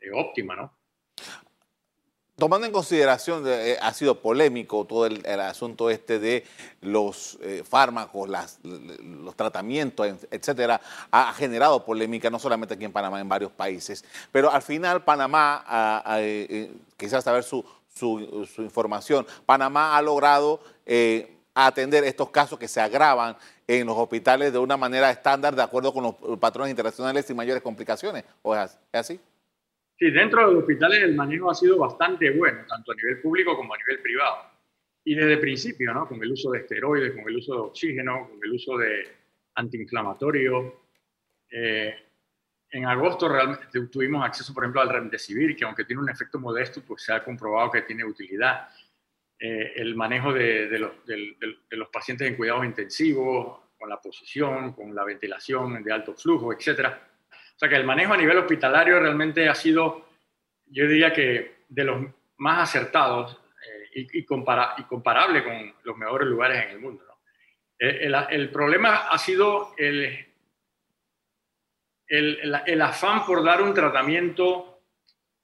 eh, 0.00 0.08
óptima, 0.10 0.56
¿no? 0.56 0.72
Tomando 2.38 2.66
en 2.66 2.72
consideración, 2.72 3.44
eh, 3.46 3.78
ha 3.80 3.94
sido 3.94 4.20
polémico 4.20 4.84
todo 4.84 5.06
el, 5.06 5.24
asunto 5.40 5.88
este 5.88 6.18
de 6.18 6.44
los 6.82 7.38
eh, 7.40 7.64
fármacos, 7.66 8.28
los 8.62 9.34
tratamientos, 9.34 10.06
etcétera, 10.30 10.78
ha 11.10 11.32
generado 11.32 11.82
polémica 11.82 12.28
no 12.28 12.38
solamente 12.38 12.74
aquí 12.74 12.84
en 12.84 12.92
Panamá, 12.92 13.22
en 13.22 13.28
varios 13.28 13.52
países. 13.52 14.04
Pero 14.32 14.52
al 14.52 14.60
final 14.60 15.02
Panamá, 15.02 16.04
eh, 16.18 16.70
quizás 16.98 17.24
saber 17.24 17.42
su, 17.42 17.64
su, 17.96 18.46
información, 18.58 19.26
Panamá 19.44 19.96
ha 19.96 20.02
logrado 20.02 20.60
atender 21.54 22.04
estos 22.04 22.30
casos 22.30 22.58
que 22.58 22.68
se 22.68 22.80
agravan 22.80 23.36
en 23.66 23.86
los 23.86 23.96
hospitales 23.96 24.52
de 24.52 24.58
una 24.58 24.76
manera 24.76 25.10
estándar, 25.10 25.56
de 25.56 25.62
acuerdo 25.62 25.92
con 25.92 26.04
los 26.04 26.38
patrones 26.38 26.70
internacionales 26.70 27.24
sin 27.24 27.36
mayores 27.36 27.62
complicaciones. 27.62 28.24
¿O 28.42 28.54
es 28.54 28.78
así? 28.92 29.18
Sí, 29.98 30.10
dentro 30.10 30.40
de 30.40 30.52
los 30.52 30.62
hospitales 30.62 31.02
el 31.02 31.14
manejo 31.14 31.50
ha 31.50 31.54
sido 31.54 31.78
bastante 31.78 32.30
bueno, 32.30 32.60
tanto 32.68 32.92
a 32.92 32.94
nivel 32.94 33.22
público 33.22 33.56
como 33.56 33.72
a 33.72 33.78
nivel 33.78 34.02
privado. 34.02 34.36
Y 35.04 35.14
desde 35.14 35.34
el 35.34 35.40
principio, 35.40 35.94
¿no? 35.94 36.06
Con 36.06 36.22
el 36.22 36.32
uso 36.32 36.50
de 36.50 36.58
esteroides, 36.58 37.14
con 37.14 37.28
el 37.28 37.36
uso 37.36 37.54
de 37.54 37.60
oxígeno, 37.60 38.28
con 38.28 38.38
el 38.42 38.52
uso 38.52 38.76
de 38.76 39.08
antiinflamatorios. 39.54 40.74
Eh, 41.50 41.94
en 42.76 42.86
agosto 42.86 43.28
realmente 43.28 43.66
tuvimos 43.86 44.24
acceso, 44.24 44.52
por 44.52 44.64
ejemplo, 44.64 44.80
al 44.80 44.88
remdesivir, 44.88 45.56
que 45.56 45.64
aunque 45.64 45.84
tiene 45.84 46.02
un 46.02 46.10
efecto 46.10 46.38
modesto, 46.38 46.82
pues 46.82 47.02
se 47.02 47.12
ha 47.12 47.22
comprobado 47.24 47.70
que 47.70 47.82
tiene 47.82 48.04
utilidad. 48.04 48.68
Eh, 49.38 49.72
el 49.76 49.94
manejo 49.94 50.32
de, 50.32 50.78
los, 50.78 51.88
pacientes 51.92 52.28
en 52.28 52.36
cuidados 52.36 52.64
intensivos, 52.64 53.60
con 53.78 53.88
la 53.88 54.00
posición, 54.00 54.72
con 54.72 54.94
la 54.94 55.04
ventilación 55.04 55.82
de 55.82 55.92
alto 55.92 56.14
flujo, 56.14 56.52
etcétera 56.52 57.06
o 57.56 57.58
sea 57.58 57.70
que 57.70 57.76
el 57.76 57.84
manejo 57.84 58.12
a 58.12 58.18
nivel 58.18 58.36
hospitalario 58.36 59.00
realmente 59.00 59.48
ha 59.48 59.54
sido, 59.54 60.10
yo 60.66 60.86
diría 60.86 61.10
que 61.10 61.64
de 61.70 61.84
los 61.84 62.06
más 62.36 62.68
acertados 62.68 63.40
eh, 63.94 64.06
y, 64.12 64.24
comparable 64.24 65.42
con 65.42 65.74
los 65.82 65.96
mejores 65.96 66.28
lugares 66.28 66.66
en 66.66 66.70
el 66.72 66.80
mundo. 66.80 67.02
Eh, 67.78 68.10
el, 68.30 68.50
problema 68.50 69.08
ha 69.08 69.16
sido 69.16 69.72
el, 69.78 70.26
el, 72.08 72.82
afán 72.82 73.24
por 73.24 73.42
dar 73.42 73.62
un 73.62 73.74
tratamiento 73.74 74.80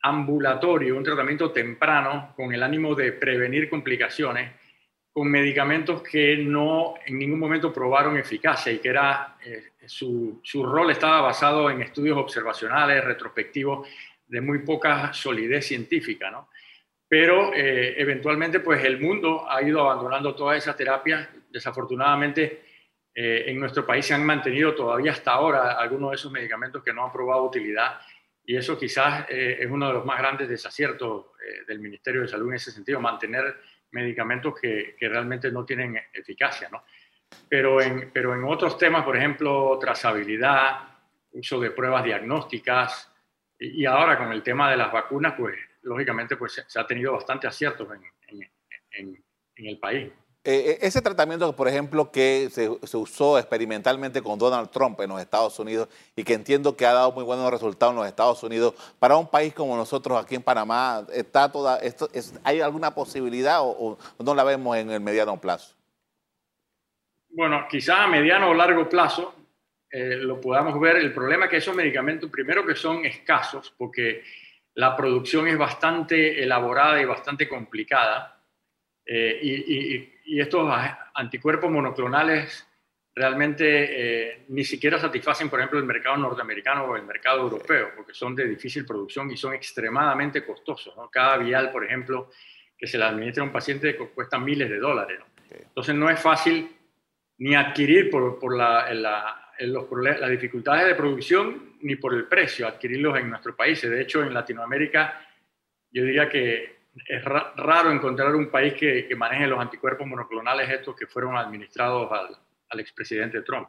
ambulatorio, 0.03 0.97
un 0.97 1.05
tratamiento 1.05 1.51
temprano, 1.51 2.33
con 2.37 2.53
el 2.53 2.63
ánimo 2.63 2.95
de 2.95 3.13
prevenir 3.13 3.69
complicaciones, 3.69 4.53
con 5.13 5.31
medicamentos 5.31 6.03
que 6.03 6.37
no 6.37 6.95
en 7.05 7.19
ningún 7.19 7.39
momento 7.39 7.73
probaron 7.73 8.17
eficacia 8.17 8.73
y 8.73 8.79
que 8.79 8.89
era 8.89 9.37
eh, 9.45 9.73
su, 9.87 10.41
rol 10.65 10.91
estaba 10.91 11.21
basado 11.21 11.71
en 11.71 11.83
estudios 11.83 12.17
observacionales, 12.17 13.05
retrospectivos, 13.05 13.89
de 14.27 14.41
muy 14.41 14.61
poca 14.61 15.13
solidez 15.13 15.67
científica, 15.67 16.31
¿no? 16.31 16.49
Pero 17.07 17.53
eh, 17.53 17.95
eventualmente, 17.99 18.61
pues 18.61 18.83
el 18.85 18.99
mundo 18.99 19.45
ha 19.47 19.63
ido 19.63 19.83
abandonando 19.83 20.35
todas 20.35 20.57
esas 20.57 20.75
terapias. 20.75 21.29
Desafortunadamente, 21.51 22.63
eh, 23.15 23.45
en 23.47 23.61
nuestro 23.61 23.87
país 23.87 24.07
se 24.07 24.15
han 24.15 24.25
mantenido 24.25 24.75
todavía 24.75 25.13
hasta 25.13 25.33
ahora 25.33 25.73
algunos 25.73 26.11
de 26.11 26.17
esos 26.17 26.33
medicamentos 26.33 26.83
que 26.83 26.93
no 26.93 27.05
han 27.05 27.13
probado 27.13 27.45
utilidad 27.45 28.01
y 28.45 28.57
eso 28.57 28.79
quizás 28.79 29.27
eh, 29.29 29.59
es 29.61 29.71
uno 29.71 29.89
de 29.89 29.95
los 29.95 30.05
más 30.05 30.19
grandes 30.19 30.49
desaciertos 30.49 31.27
del 31.67 31.81
Ministerio 31.81 32.23
de 32.23 32.29
Salud 32.29 32.49
en 32.49 32.55
ese 32.55 32.71
sentido, 32.71 33.01
mantener 33.01 33.57
medicamentos 33.91 34.55
que, 34.59 34.95
que 34.99 35.09
realmente 35.09 35.51
no 35.51 35.65
tienen 35.65 35.99
eficacia, 36.13 36.69
¿no? 36.71 36.85
Pero 37.49 37.81
en, 37.81 38.11
pero 38.13 38.35
en 38.35 38.45
otros 38.45 38.79
temas, 38.79 39.05
por 39.05 39.17
ejemplo, 39.17 39.79
trazabilidad, 39.81 40.89
uso 41.33 41.61
de 41.61 41.71
pruebas 41.71 42.05
diagnósticas, 42.05 43.11
y, 43.59 43.85
ahora 43.87 44.19
con 44.19 44.33
el 44.33 44.43
tema 44.43 44.71
de 44.71 44.77
las 44.77 44.93
vacunas, 44.93 45.35
pues 45.37 45.57
lógicamente 45.83 46.37
pues, 46.37 46.65
se 46.67 46.81
ha 46.81 46.87
tenido 46.87 47.13
bastante 47.13 47.47
aciertos 47.47 47.89
en, 47.95 48.51
en, 48.93 49.25
en, 49.57 49.67
el 49.67 49.79
país. 49.79 50.11
Eh, 50.45 50.73
eh, 50.73 50.79
ese 50.83 51.01
tratamiento, 51.01 51.55
por 51.55 51.69
ejemplo, 51.69 52.11
que 52.11 52.49
se, 52.51 52.69
se, 52.83 52.97
usó 52.97 53.39
experimentalmente 53.39 54.21
con 54.23 54.39
Donald 54.39 54.71
Trump 54.71 55.01
en 55.01 55.11
los 55.11 55.21
Estados 55.21 55.57
Unidos 55.61 55.89
y 56.17 56.25
que 56.25 56.35
entiendo 56.35 56.77
que 56.77 56.85
ha 56.85 56.93
dado 56.93 57.13
muy 57.13 57.23
buenos 57.23 57.49
resultados 57.51 57.93
en 57.93 57.99
los 57.99 58.09
Estados 58.09 58.43
Unidos, 58.43 58.75
para 58.99 59.17
un 59.17 59.29
país 59.29 59.55
como 59.55 59.77
nosotros 59.77 60.21
aquí 60.21 60.35
en 60.35 60.43
Panamá, 60.43 61.07
está 61.13 61.51
toda 61.53 61.79
esto, 61.79 62.09
¿hay 62.43 62.61
alguna 62.61 62.93
posibilidad 62.93 63.61
o 63.63 63.97
no 64.19 64.35
la 64.35 64.43
vemos 64.43 64.77
en 64.77 64.91
el 64.91 65.01
mediano 65.01 65.41
plazo? 65.41 65.77
bueno, 67.33 67.67
quizá 67.69 68.05
a 68.05 68.09
mediano 68.09 68.51
o 68.51 68.55
largo 68.55 68.89
plazo 68.89 69.35
eh, 69.91 70.17
lo 70.17 70.41
podamos 70.41 70.79
ver. 70.81 70.97
El 70.97 71.13
problema 71.13 71.47
es 71.47 71.51
que 71.51 71.57
esos 71.59 71.75
medicamentos, 71.75 72.31
primero 72.31 72.65
que 72.65 72.75
son 72.75 73.05
escasos, 73.05 73.75
porque 73.77 74.23
la 74.75 74.97
producción 74.97 75.49
es 75.49 75.59
bastante 75.59 76.43
elaborada 76.43 77.01
y 77.01 77.05
bastante 77.05 77.49
complicada, 77.49 78.41
eh, 79.05 79.39
y, 79.43 80.12
estos 80.27 80.73
anticuerpos 81.15 81.71
monoclonales 81.71 82.67
realmente 83.15 83.67
eh, 84.31 84.45
ni 84.49 84.65
siquiera 84.65 84.99
satisfacen, 84.99 85.51
por 85.51 85.59
ejemplo, 85.59 85.79
el 85.79 85.85
mercado 85.85 86.17
norteamericano 86.17 86.85
o 86.85 86.97
el 86.97 87.03
mercado 87.03 87.43
europeo, 87.43 87.91
porque 87.95 88.15
son 88.15 88.35
de 88.35 88.47
difícil 88.47 88.87
producción 88.87 89.31
y 89.31 89.37
son 89.37 89.53
extremadamente 89.53 90.45
costosos. 90.45 90.95
Cada 91.11 91.37
vial, 91.37 91.71
por 91.71 91.85
ejemplo, 91.85 92.31
que 92.77 92.87
se 92.87 92.99
le 92.99 93.05
administra 93.05 93.43
a 93.43 93.47
un 93.47 93.53
paciente 93.53 93.97
cuesta 93.97 94.39
miles 94.39 94.71
de 94.71 94.79
dólares. 94.79 95.21
Entonces 95.51 95.95
no 95.95 96.09
es 96.09 96.19
fácil 96.19 96.75
ni 97.39 97.55
adquirir 97.55 98.11
por, 98.11 98.39
por 98.39 98.57
la, 98.57 98.91
los, 99.61 99.87
las 100.19 100.31
dificultades 100.31 100.87
de 100.87 100.95
producción 100.95 101.77
ni 101.83 101.97
por 101.97 102.15
el 102.15 102.25
precio, 102.25 102.67
adquirirlos 102.67 103.19
en 103.19 103.29
nuestros 103.29 103.55
países. 103.55 103.91
De 103.91 104.01
hecho, 104.01 104.23
en 104.23 104.33
Latinoamérica 104.33 105.21
yo 105.91 106.05
diría 106.05 106.29
que 106.29 106.82
es 107.07 107.25
raro 107.25 107.91
encontrar 107.91 108.35
un 108.35 108.51
país 108.51 108.75
que, 108.75 109.09
maneje 109.17 109.47
los 109.47 109.61
anticuerpos 109.61 110.07
monoclonales 110.07 110.69
estos 110.71 110.95
que 110.95 111.07
fueron 111.07 111.37
administrados 111.37 112.11
al, 112.13 112.37
al 112.69 112.81
expresidente 112.81 113.43
Trump. 113.43 113.69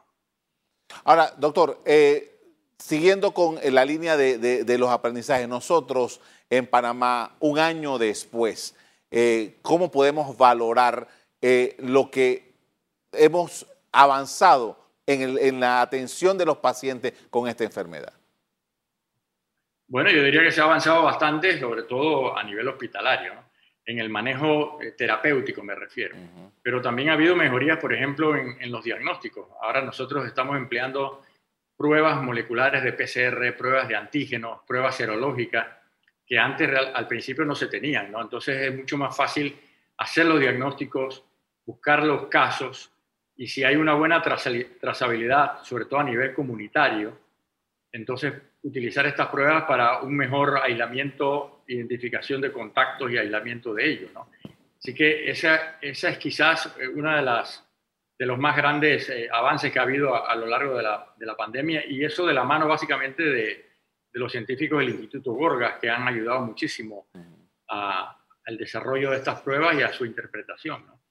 Ahora, 1.03 1.33
doctor, 1.37 1.81
eh, 1.85 2.33
siguiendo 2.77 3.33
con 3.33 3.59
la 3.63 3.85
línea 3.85 4.17
de, 4.17 4.77
los 4.77 4.89
aprendizajes, 4.89 5.47
nosotros 5.47 6.19
en 6.49 6.67
Panamá, 6.67 7.35
un 7.39 7.59
año 7.59 7.97
después, 7.97 8.75
eh, 9.11 9.57
¿cómo 9.61 9.91
podemos 9.91 10.37
valorar 10.37 11.07
eh, 11.41 11.75
lo 11.79 12.09
que 12.11 12.53
hemos 13.11 13.65
avanzado 13.91 14.77
en, 15.05 15.59
la 15.59 15.81
atención 15.81 16.37
de 16.37 16.45
los 16.45 16.57
pacientes 16.57 17.13
con 17.29 17.47
esta 17.47 17.63
enfermedad? 17.63 18.13
Bueno, 19.93 20.09
yo 20.09 20.23
diría 20.23 20.41
que 20.41 20.51
se 20.51 20.59
ha 20.59 20.63
avanzado 20.63 21.03
bastante, 21.03 21.59
sobre 21.59 21.83
todo 21.83 22.35
a 22.35 22.41
nivel 22.41 22.67
hospitalario, 22.67 23.31
en 23.85 24.00
el 24.00 24.09
manejo 24.09 24.81
eh, 24.81 24.93
terapéutico 24.93 25.62
me 25.62 25.75
refiero. 25.75 26.15
Pero 26.63 26.81
también 26.81 27.09
ha 27.09 27.13
habido 27.13 27.35
mejorías, 27.35 27.77
por 27.77 27.93
ejemplo, 27.93 28.35
en, 28.35 28.71
los 28.71 28.83
diagnósticos. 28.83 29.50
Ahora 29.62 29.83
nosotros 29.83 30.25
estamos 30.25 30.57
empleando 30.57 31.21
pruebas 31.77 32.19
moleculares 32.23 32.83
de 32.83 32.93
PCR, 32.93 33.55
pruebas 33.55 33.88
de 33.88 33.95
antígenos, 33.95 34.62
pruebas 34.65 34.95
serológicas, 34.95 35.67
que 36.25 36.39
antes 36.39 36.71
al 36.91 37.07
principio 37.07 37.45
no 37.45 37.53
se 37.53 37.67
tenían. 37.67 38.12
¿no? 38.12 38.19
Entonces 38.19 38.62
es 38.62 38.75
mucho 38.75 38.97
más 38.97 39.15
fácil 39.15 39.55
hacer 39.97 40.25
los 40.25 40.39
diagnósticos, 40.39 41.23
buscar 41.67 42.03
los 42.03 42.29
casos 42.29 42.91
y 43.35 43.45
si 43.45 43.63
hay 43.63 43.75
una 43.75 43.93
buena 43.93 44.23
trazabilidad, 44.23 45.62
sobre 45.62 45.85
todo 45.85 46.00
a 46.00 46.03
nivel 46.03 46.33
comunitario, 46.33 47.15
entonces 47.91 48.33
utilizar 48.63 49.05
estas 49.05 49.27
pruebas 49.27 49.63
para 49.63 50.01
un 50.01 50.15
mejor 50.15 50.60
aislamiento, 50.63 51.63
identificación 51.67 52.41
de 52.41 52.51
contactos 52.51 53.12
y 53.12 53.17
aislamiento 53.17 53.74
de 53.74 53.89
ellos. 53.89 54.12
¿no? 54.13 54.27
Así 54.77 54.93
que 54.93 55.29
esa, 55.29 55.77
esa 55.82 56.10
es 56.10 56.17
quizás 56.17 56.74
una 56.96 57.17
de 57.17 57.22
las 57.22 57.65
de 58.17 58.27
los 58.27 58.38
más 58.38 58.55
grandes 58.55 59.10
eh, 59.10 59.27
avances 59.32 59.72
que 59.72 59.79
ha 59.79 59.82
habido 59.82 60.15
a, 60.15 60.36
lo 60.36 60.46
largo 60.46 60.77
de 60.77 60.84
la, 60.84 61.13
de 61.17 61.25
la, 61.25 61.36
pandemia 61.36 61.84
y 61.86 62.05
eso 62.05 62.25
de 62.25 62.34
la 62.34 62.43
mano 62.43 62.67
básicamente 62.67 63.24
de, 63.24 63.46
de, 64.13 64.20
los 64.20 64.32
científicos 64.32 64.79
del 64.79 64.89
Instituto 64.89 65.34
Gorgas 65.34 65.79
que 65.82 65.89
han 65.89 66.08
ayudado 66.08 66.41
muchísimo 66.41 67.08
al 67.67 68.58
desarrollo 68.58 69.10
de 69.10 69.17
estas 69.17 69.41
pruebas 69.41 69.75
y 69.75 69.82
a 69.82 69.91
su 69.91 70.05
interpretación. 70.05 70.86
¿no? 70.86 71.03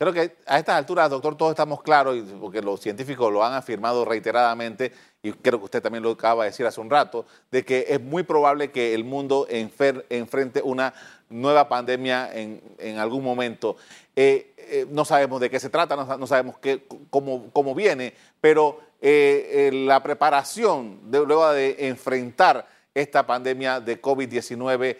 Creo 0.00 0.14
que 0.14 0.36
a 0.46 0.58
estas 0.58 0.76
alturas, 0.76 1.10
doctor, 1.10 1.36
todos 1.36 1.50
estamos 1.52 1.82
claros, 1.82 2.16
porque 2.40 2.62
los 2.62 2.80
científicos 2.80 3.30
lo 3.30 3.44
han 3.44 3.52
afirmado 3.52 4.02
reiteradamente, 4.02 4.92
y 5.22 5.32
creo 5.32 5.58
que 5.58 5.66
usted 5.66 5.82
también 5.82 6.02
lo 6.02 6.10
acaba 6.10 6.44
de 6.44 6.50
decir 6.50 6.66
hace 6.66 6.80
un 6.80 6.88
rato, 6.88 7.26
de 7.50 7.64
que 7.64 7.86
es 7.88 8.00
muy 8.00 8.22
probable 8.22 8.70
que 8.70 8.94
el 8.94 9.04
mundo 9.04 9.46
enfrente 9.50 10.62
una 10.62 10.94
nueva 11.28 11.68
pandemia 11.68 12.30
en, 12.32 12.60
en 12.78 12.98
algún 12.98 13.22
momento. 13.22 13.76
Eh, 14.16 14.54
eh, 14.56 14.86
no 14.90 15.04
sabemos 15.04 15.40
de 15.40 15.50
qué 15.50 15.60
se 15.60 15.70
trata, 15.70 15.96
no, 15.96 16.26
sabemos 16.26 16.58
qué, 16.58 16.86
cómo, 17.10 17.50
cómo, 17.52 17.74
viene, 17.74 18.14
pero 18.40 18.80
eh, 19.00 19.70
la 19.72 20.02
preparación 20.02 21.00
luego 21.10 21.50
de 21.52 21.88
enfrentar 21.88 22.66
esta 22.94 23.26
pandemia 23.26 23.80
de 23.80 24.00
COVID-19 24.00 24.96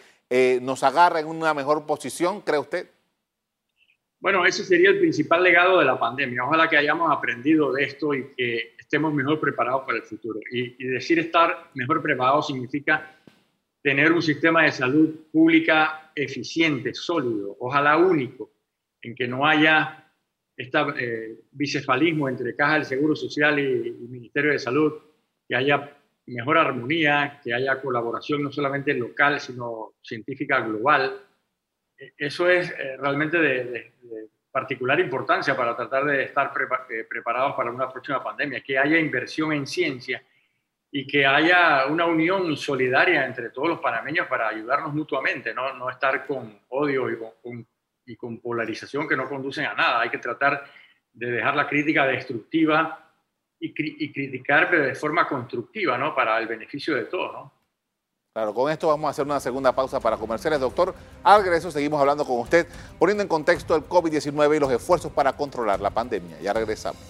nos 0.62 0.84
agarra 0.84 1.18
en 1.18 1.26
una 1.26 1.54
mejor 1.54 1.86
posición, 1.86 2.40
¿cree 2.42 2.60
usted? 2.60 2.88
Bueno, 4.20 4.44
ese 4.44 4.64
sería 4.64 4.90
el 4.90 4.98
principal 4.98 5.42
legado 5.42 5.78
de 5.78 5.86
la 5.86 5.98
pandemia. 5.98 6.44
Ojalá 6.44 6.68
que 6.68 6.76
hayamos 6.76 7.10
aprendido 7.10 7.72
de 7.72 7.84
esto 7.84 8.14
y 8.14 8.34
que 8.36 8.74
estemos 8.78 9.14
mejor 9.14 9.40
preparados 9.40 9.84
para 9.86 9.96
el 9.96 10.04
futuro. 10.04 10.38
Y, 10.52 10.84
decir 10.88 11.18
estar 11.18 11.70
mejor 11.74 12.02
preparados 12.02 12.48
significa 12.48 13.16
tener 13.82 14.12
un 14.12 14.20
sistema 14.20 14.64
de 14.64 14.72
salud 14.72 15.08
pública 15.32 16.12
eficiente, 16.14 16.92
sólido, 16.92 17.56
ojalá 17.60 17.96
único, 17.96 18.50
en 19.00 19.14
que 19.14 19.26
no 19.26 19.46
haya 19.46 20.12
este 20.54 21.38
bicefalismo 21.52 22.28
entre 22.28 22.54
Caja 22.54 22.74
del 22.74 22.84
Seguro 22.84 23.16
Social 23.16 23.58
y 23.58 23.90
Ministerio 24.06 24.52
de 24.52 24.58
Salud, 24.58 24.92
que 25.48 25.56
haya 25.56 25.96
mejor 26.26 26.58
armonía, 26.58 27.40
que 27.42 27.54
haya 27.54 27.80
colaboración 27.80 28.42
no 28.42 28.52
solamente 28.52 28.92
local, 28.92 29.40
sino 29.40 29.94
científica 30.02 30.60
global 30.60 31.29
eso 32.16 32.48
es 32.48 32.70
eh, 32.70 32.96
realmente 32.98 33.38
de, 33.38 33.92
particular 34.50 34.98
importancia 34.98 35.56
para 35.56 35.76
tratar 35.76 36.04
de 36.04 36.24
estar 36.24 36.52
eh, 36.90 37.04
preparados 37.08 37.54
para 37.54 37.70
una 37.70 37.88
próxima 37.88 38.22
pandemia, 38.22 38.62
que 38.62 38.78
haya 38.78 38.98
inversión 38.98 39.52
en 39.52 39.66
ciencia 39.66 40.22
y 40.90 41.06
que 41.06 41.24
haya 41.24 41.86
una 41.86 42.06
unión 42.06 42.56
solidaria 42.56 43.24
entre 43.24 43.50
todos 43.50 43.68
los 43.68 43.80
panameños 43.80 44.26
para 44.26 44.48
ayudarnos 44.48 44.92
mutuamente, 44.92 45.54
no, 45.54 45.72
no 45.74 45.88
estar 45.88 46.26
con 46.26 46.58
odio 46.70 47.08
y 47.10 47.16
con, 47.16 47.66
y 48.06 48.16
con 48.16 48.40
polarización 48.40 49.06
que 49.06 49.16
no 49.16 49.28
conducen 49.28 49.66
a 49.66 49.74
nada. 49.74 50.00
Hay 50.00 50.10
que 50.10 50.18
tratar 50.18 50.64
de 51.12 51.30
dejar 51.30 51.54
la 51.54 51.68
crítica 51.68 52.06
destructiva 52.06 53.08
y, 53.60 53.72
y 54.04 54.12
criticar 54.12 54.68
de 54.68 54.94
forma 54.96 55.28
constructiva, 55.28 55.96
¿no? 55.96 56.12
Para 56.12 56.38
el 56.38 56.48
beneficio 56.48 56.96
de 56.96 57.04
todos, 57.04 57.32
¿no? 57.32 57.59
Claro, 58.32 58.54
con 58.54 58.70
esto 58.70 58.86
vamos 58.86 59.08
a 59.08 59.10
hacer 59.10 59.24
una 59.24 59.40
segunda 59.40 59.72
pausa 59.72 59.98
para 59.98 60.16
comerciales. 60.16 60.60
Doctor, 60.60 60.94
al 61.24 61.42
regreso 61.42 61.72
seguimos 61.72 62.00
hablando 62.00 62.24
con 62.24 62.38
usted, 62.38 62.64
poniendo 62.96 63.24
en 63.24 63.28
contexto 63.28 63.74
el 63.74 63.88
COVID-19 63.88 64.56
y 64.56 64.60
los 64.60 64.70
esfuerzos 64.70 65.10
para 65.10 65.32
controlar 65.32 65.80
la 65.80 65.90
pandemia. 65.90 66.38
Ya 66.40 66.52
regresamos. 66.52 67.02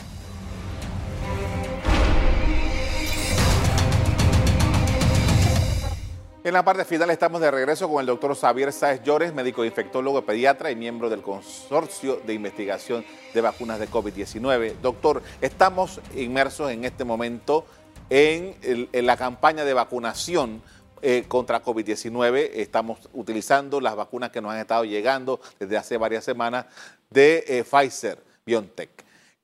En 6.43 6.55
la 6.55 6.65
parte 6.65 6.87
final 6.87 7.11
estamos 7.11 7.43
de 7.43 7.51
regreso 7.51 7.87
con 7.87 8.01
el 8.01 8.07
doctor 8.07 8.35
Xavier 8.35 8.73
Sáez 8.73 9.03
Llores, 9.03 9.35
médico 9.35 9.63
infectólogo, 9.63 10.25
pediatra 10.25 10.71
y 10.71 10.77
miembro 10.77 11.11
del 11.11 11.21
Consorcio 11.21 12.23
de 12.27 12.33
Investigación 12.33 13.05
de 13.35 13.41
Vacunas 13.43 13.79
de 13.79 13.91
COVID-19. 13.91 14.77
Doctor, 14.81 15.23
estamos 15.43 16.01
inmersos 16.17 16.71
en 16.71 16.87
este 16.87 17.05
momento 17.05 17.67
en, 18.09 18.57
en 18.63 19.07
la 19.07 19.19
campaña 19.19 19.67
de 19.67 19.75
vacunación 19.75 20.63
eh, 21.03 21.25
contra 21.27 21.63
COVID-19. 21.63 22.51
Estamos 22.55 22.99
utilizando 23.15 23.81
las 23.81 23.97
vacunas 23.97 24.31
que 24.31 24.41
nos 24.41 24.53
han 24.53 24.59
estado 24.59 24.85
llegando 24.85 25.41
desde 25.59 25.77
hace 25.77 25.97
varias 25.97 26.25
semanas 26.25 26.67
de 27.09 27.45
eh, 27.47 27.65
Pfizer 27.65 28.23
BioNTech. 28.45 28.91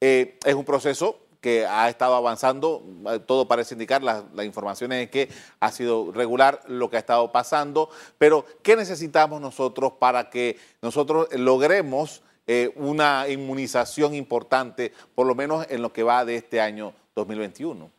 Eh, 0.01 0.39
es 0.45 0.55
un 0.55 0.65
proceso 0.65 1.19
que 1.41 1.65
ha 1.65 1.89
estado 1.89 2.15
avanzando, 2.15 2.83
todo 3.27 3.47
parece 3.47 3.75
indicar, 3.75 4.03
las 4.03 4.25
la 4.35 4.45
informaciones 4.45 5.05
es 5.05 5.11
que 5.11 5.29
ha 5.61 5.71
sido 5.71 6.13
regular 6.13 6.61
lo 6.67 6.91
que 6.91 6.97
ha 6.97 7.01
estado 7.01 7.31
pasando, 7.31 7.89
pero 8.19 8.45
¿qué 8.63 8.75
necesitamos 8.75 9.41
nosotros 9.41 9.93
para 9.99 10.29
que 10.29 10.59
nosotros 10.83 11.29
logremos 11.33 12.23
una 12.75 13.29
inmunización 13.29 14.15
importante, 14.15 14.93
por 15.15 15.27
lo 15.27 15.37
menos 15.37 15.67
en 15.71 15.83
lo 15.83 15.93
que 15.93 16.03
va 16.03 16.25
de 16.25 16.37
este 16.37 16.61
año 16.61 16.95
2021? 17.15 17.96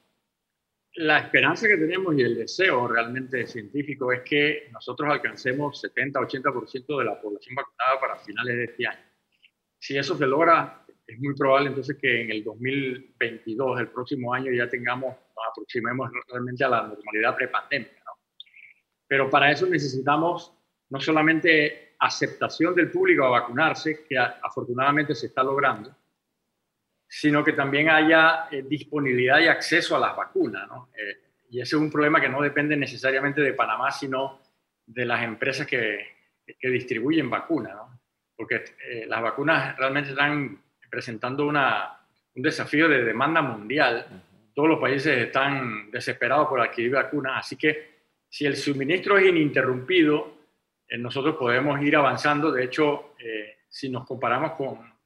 La 0.97 1.19
esperanza 1.19 1.67
que 1.67 1.77
tenemos 1.77 2.15
y 2.17 2.21
el 2.21 2.35
deseo 2.35 2.87
realmente 2.87 3.45
científico 3.45 4.11
es 4.11 4.21
que 4.21 4.69
nosotros 4.71 5.09
alcancemos 5.11 5.83
70-80% 5.83 6.97
de 6.97 7.05
la 7.05 7.21
población 7.21 7.55
vacunada 7.55 7.99
para 7.99 8.15
finales 8.17 8.55
de 8.55 8.63
este 8.63 8.87
año. 8.87 9.05
Si 9.77 9.95
eso 9.95 10.17
se 10.17 10.25
logra, 10.25 10.85
es 11.05 11.19
muy 11.19 11.35
probable 11.35 11.69
entonces 11.69 11.97
que 12.01 12.23
en 12.23 12.31
el 12.31 12.43
2022, 12.43 13.79
el 13.79 13.89
próximo 13.89 14.33
año, 14.33 14.51
ya 14.51 14.67
tengamos, 14.67 15.15
nos 15.15 15.45
aproximemos 15.51 16.09
realmente 16.27 16.63
a 16.63 16.69
la 16.69 16.87
normalidad 16.87 17.35
prepandémica. 17.35 18.01
¿no? 18.03 18.13
Pero 19.07 19.29
para 19.29 19.51
eso 19.51 19.67
necesitamos 19.67 20.51
no 20.89 20.99
solamente 20.99 21.95
aceptación 21.99 22.73
del 22.73 22.89
público 22.89 23.23
a 23.23 23.29
vacunarse, 23.29 24.03
que 24.03 24.17
afortunadamente 24.17 25.13
se 25.13 25.27
está 25.27 25.43
logrando, 25.43 25.95
sino 27.07 27.43
que 27.43 27.53
también 27.53 27.89
haya 27.89 28.47
eh, 28.51 28.63
disponibilidad 28.63 29.39
y 29.39 29.47
acceso 29.47 29.95
a 29.95 29.99
las 29.99 30.15
vacunas. 30.15 30.67
¿no? 30.67 30.89
Eh, 30.95 31.17
y 31.49 31.61
ese 31.61 31.75
es 31.75 31.81
un 31.81 31.89
problema 31.89 32.19
que 32.19 32.29
no 32.29 32.41
depende 32.41 32.75
necesariamente 32.75 33.41
de 33.41 33.53
Panamá, 33.53 33.91
sino 33.91 34.41
de 34.85 35.05
las 35.05 35.23
empresas 35.23 35.65
que, 35.65 36.17
que 36.59 36.69
distribuyen 36.69 37.29
vacunas, 37.29 37.75
¿no? 37.75 37.99
porque 38.35 38.63
eh, 38.87 39.05
las 39.07 39.21
vacunas 39.21 39.75
realmente 39.77 40.11
están 40.11 40.61
presentando 40.89 41.47
una, 41.47 41.97
un 42.35 42.41
desafío 42.41 42.87
de 42.89 43.03
demanda 43.03 43.41
mundial. 43.41 44.05
Todos 44.53 44.69
los 44.69 44.79
países 44.79 45.17
están 45.17 45.89
desesperados 45.91 46.47
por 46.47 46.59
adquirir 46.59 46.91
vacunas, 46.91 47.45
así 47.45 47.55
que 47.55 47.97
si 48.29 48.45
el 48.45 48.55
suministro 48.55 49.17
es 49.17 49.27
ininterrumpido, 49.27 50.35
nosotros 50.97 51.35
podemos 51.35 51.81
ir 51.81 51.95
avanzando. 51.95 52.51
De 52.51 52.63
hecho, 52.63 53.13
si 53.69 53.89
nos 53.89 54.05
comparamos 54.05 54.53
con 54.53 54.96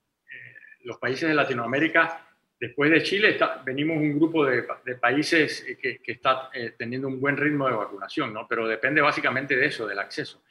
los 0.84 0.98
países 0.98 1.28
de 1.30 1.36
Latinoamérica, 1.36 2.26
después 2.60 2.91
de 2.91 3.02
Chile, 3.02 3.39
venimos 3.65 3.98
un 3.98 4.17
grupo 4.17 4.46
de, 4.46 4.63
países 5.00 5.65
que, 5.82 6.00
está 6.06 6.50
eh, 6.54 6.76
teniendo 6.78 7.08
un 7.08 7.20
buen 7.20 7.36
ritmo 7.36 7.67
de 7.67 7.76
vacunación, 7.76 8.32
¿no? 8.32 8.48
Pero 8.48 8.67
depende 8.67 9.02
básicamente 9.02 9.56
de 9.56 9.65
eso, 9.65 9.88
del 9.88 9.98
acceso. 9.98 10.44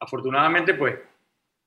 Afortunadamente, 0.00 0.72
pues, 0.72 0.98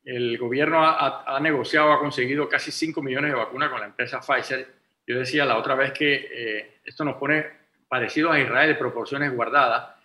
el 0.04 0.38
gobierno 0.38 0.84
ha, 0.84 1.40
negociado, 1.40 1.92
ha 1.92 2.00
conseguido 2.00 2.50
casi 2.50 2.72
5 2.72 3.02
millones 3.02 3.32
de 3.32 3.38
vacunas 3.38 3.70
con 3.70 3.80
la 3.80 3.88
empresa 3.88 4.22
Pfizer. 4.22 4.68
Yo 5.06 5.20
decía 5.20 5.46
la 5.46 5.58
otra 5.58 5.76
vez 5.76 5.94
que 5.94 6.30
eh, 6.32 6.80
esto 6.84 7.04
nos 7.04 7.16
pone 7.18 7.46
parecidos 7.88 8.34
a 8.34 8.40
Israel 8.40 8.70
de 8.70 8.76
proporciones 8.76 9.34
guardadas, 9.34 9.96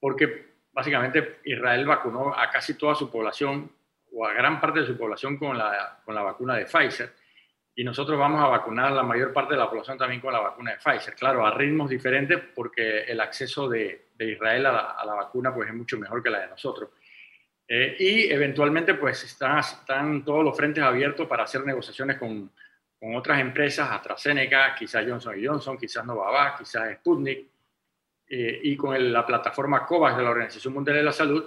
porque 0.00 0.54
básicamente 0.72 1.38
Israel 1.44 1.86
vacunó 1.86 2.34
a 2.34 2.50
casi 2.50 2.74
toda 2.74 2.94
su 2.94 3.10
población 3.10 3.70
o 4.12 4.26
a 4.26 4.32
gran 4.32 4.60
parte 4.60 4.80
de 4.80 4.86
su 4.86 4.96
población 4.96 5.36
con 5.36 5.56
la, 5.56 6.00
con 6.04 6.14
la 6.14 6.22
vacuna 6.22 6.56
de 6.56 6.66
Pfizer 6.66 7.12
y 7.76 7.82
nosotros 7.82 8.18
vamos 8.18 8.42
a 8.42 8.46
vacunar 8.46 8.92
a 8.92 8.94
la 8.94 9.02
mayor 9.02 9.32
parte 9.32 9.54
de 9.54 9.60
la 9.60 9.68
población 9.68 9.98
también 9.98 10.20
con 10.20 10.32
la 10.32 10.40
vacuna 10.40 10.72
de 10.72 10.78
Pfizer. 10.78 11.14
Claro, 11.14 11.44
a 11.44 11.50
ritmos 11.50 11.90
diferentes 11.90 12.40
porque 12.54 13.00
el 13.00 13.20
acceso 13.20 13.68
de, 13.68 14.08
de 14.14 14.32
Israel 14.32 14.66
a 14.66 15.02
la, 15.04 15.14
vacuna 15.14 15.52
pues, 15.52 15.68
es 15.68 15.74
mucho 15.74 15.98
mejor 15.98 16.22
que 16.22 16.30
la 16.30 16.40
de 16.40 16.48
nosotros. 16.48 16.90
Eh, 17.66 17.96
y 17.98 18.30
eventualmente 18.30 18.94
pues 18.94 19.24
están, 19.24 19.58
están 19.58 20.24
todos 20.24 20.44
los 20.44 20.56
frentes 20.56 20.84
abiertos 20.84 21.26
para 21.26 21.44
hacer 21.44 21.64
negociaciones 21.64 22.18
con, 22.18 22.50
con 23.00 23.16
otras 23.16 23.40
empresas, 23.40 23.90
AstraZeneca, 23.90 24.74
quizás 24.74 25.04
Johnson 25.08 25.34
Johnson, 25.42 25.76
quizás 25.76 26.04
Novavax, 26.04 26.60
quizás 26.60 26.92
Sputnik, 26.96 27.46
eh, 28.28 28.60
y 28.62 28.76
con 28.76 29.12
la 29.12 29.26
plataforma 29.26 29.84
COVAX 29.84 30.16
de 30.16 30.22
la 30.22 30.30
Organización 30.30 30.74
Mundial 30.74 30.96
de 30.96 31.02
la 31.02 31.12
Salud, 31.12 31.44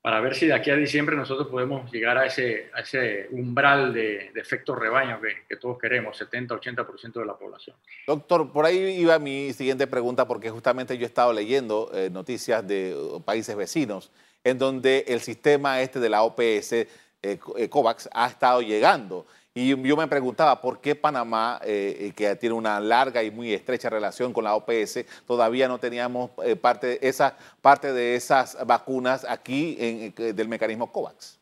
para 0.00 0.20
ver 0.20 0.34
si 0.34 0.46
de 0.46 0.54
aquí 0.54 0.70
a 0.70 0.76
diciembre 0.76 1.16
nosotros 1.16 1.48
podemos 1.48 1.90
llegar 1.90 2.18
a 2.18 2.26
ese, 2.26 3.28
umbral 3.30 3.92
de, 3.92 4.30
de 4.32 4.40
efecto 4.40 4.74
rebaño 4.74 5.20
que, 5.20 5.56
todos 5.56 5.78
queremos, 5.78 6.20
70-80% 6.20 7.14
de 7.14 7.26
la 7.26 7.36
población. 7.36 7.76
Doctor, 8.06 8.52
por 8.52 8.64
ahí 8.64 8.78
iba 9.00 9.18
mi 9.18 9.52
siguiente 9.52 9.86
pregunta, 9.86 10.26
porque 10.26 10.50
justamente 10.50 10.96
yo 10.96 11.04
he 11.04 11.06
estado 11.06 11.32
leyendo 11.32 11.90
eh, 11.92 12.10
noticias 12.10 12.66
de 12.66 12.94
uh, 12.94 13.20
países 13.20 13.56
vecinos, 13.56 14.12
en 14.44 14.58
donde 14.58 15.04
el 15.08 15.20
sistema 15.20 15.80
este 15.80 15.98
de 15.98 16.08
la 16.08 16.22
OPS, 16.22 16.72
eh, 16.72 16.86
eh, 17.22 17.68
COVAX, 17.68 18.08
ha 18.12 18.28
estado 18.28 18.62
llegando. 18.62 19.26
Y 19.60 19.66
yo 19.70 19.96
me 19.96 20.06
preguntaba 20.06 20.60
por 20.60 20.80
qué 20.80 20.94
Panamá, 20.94 21.58
eh, 21.64 21.96
eh, 21.98 22.12
que 22.14 22.36
tiene 22.36 22.54
una 22.54 22.78
larga 22.78 23.24
y 23.24 23.32
muy 23.32 23.52
estrecha 23.52 23.90
relación 23.90 24.32
con 24.32 24.44
la 24.44 24.54
OPS, 24.54 25.04
todavía 25.26 25.66
no 25.66 25.78
teníamos 25.78 26.30
eh, 26.44 26.54
parte, 26.54 27.04
esa, 27.08 27.36
parte 27.60 27.92
de 27.92 28.14
esas 28.14 28.56
vacunas 28.64 29.26
aquí 29.28 29.76
en, 29.80 30.14
del 30.36 30.46
mecanismo 30.46 30.92
COVAX. 30.92 31.40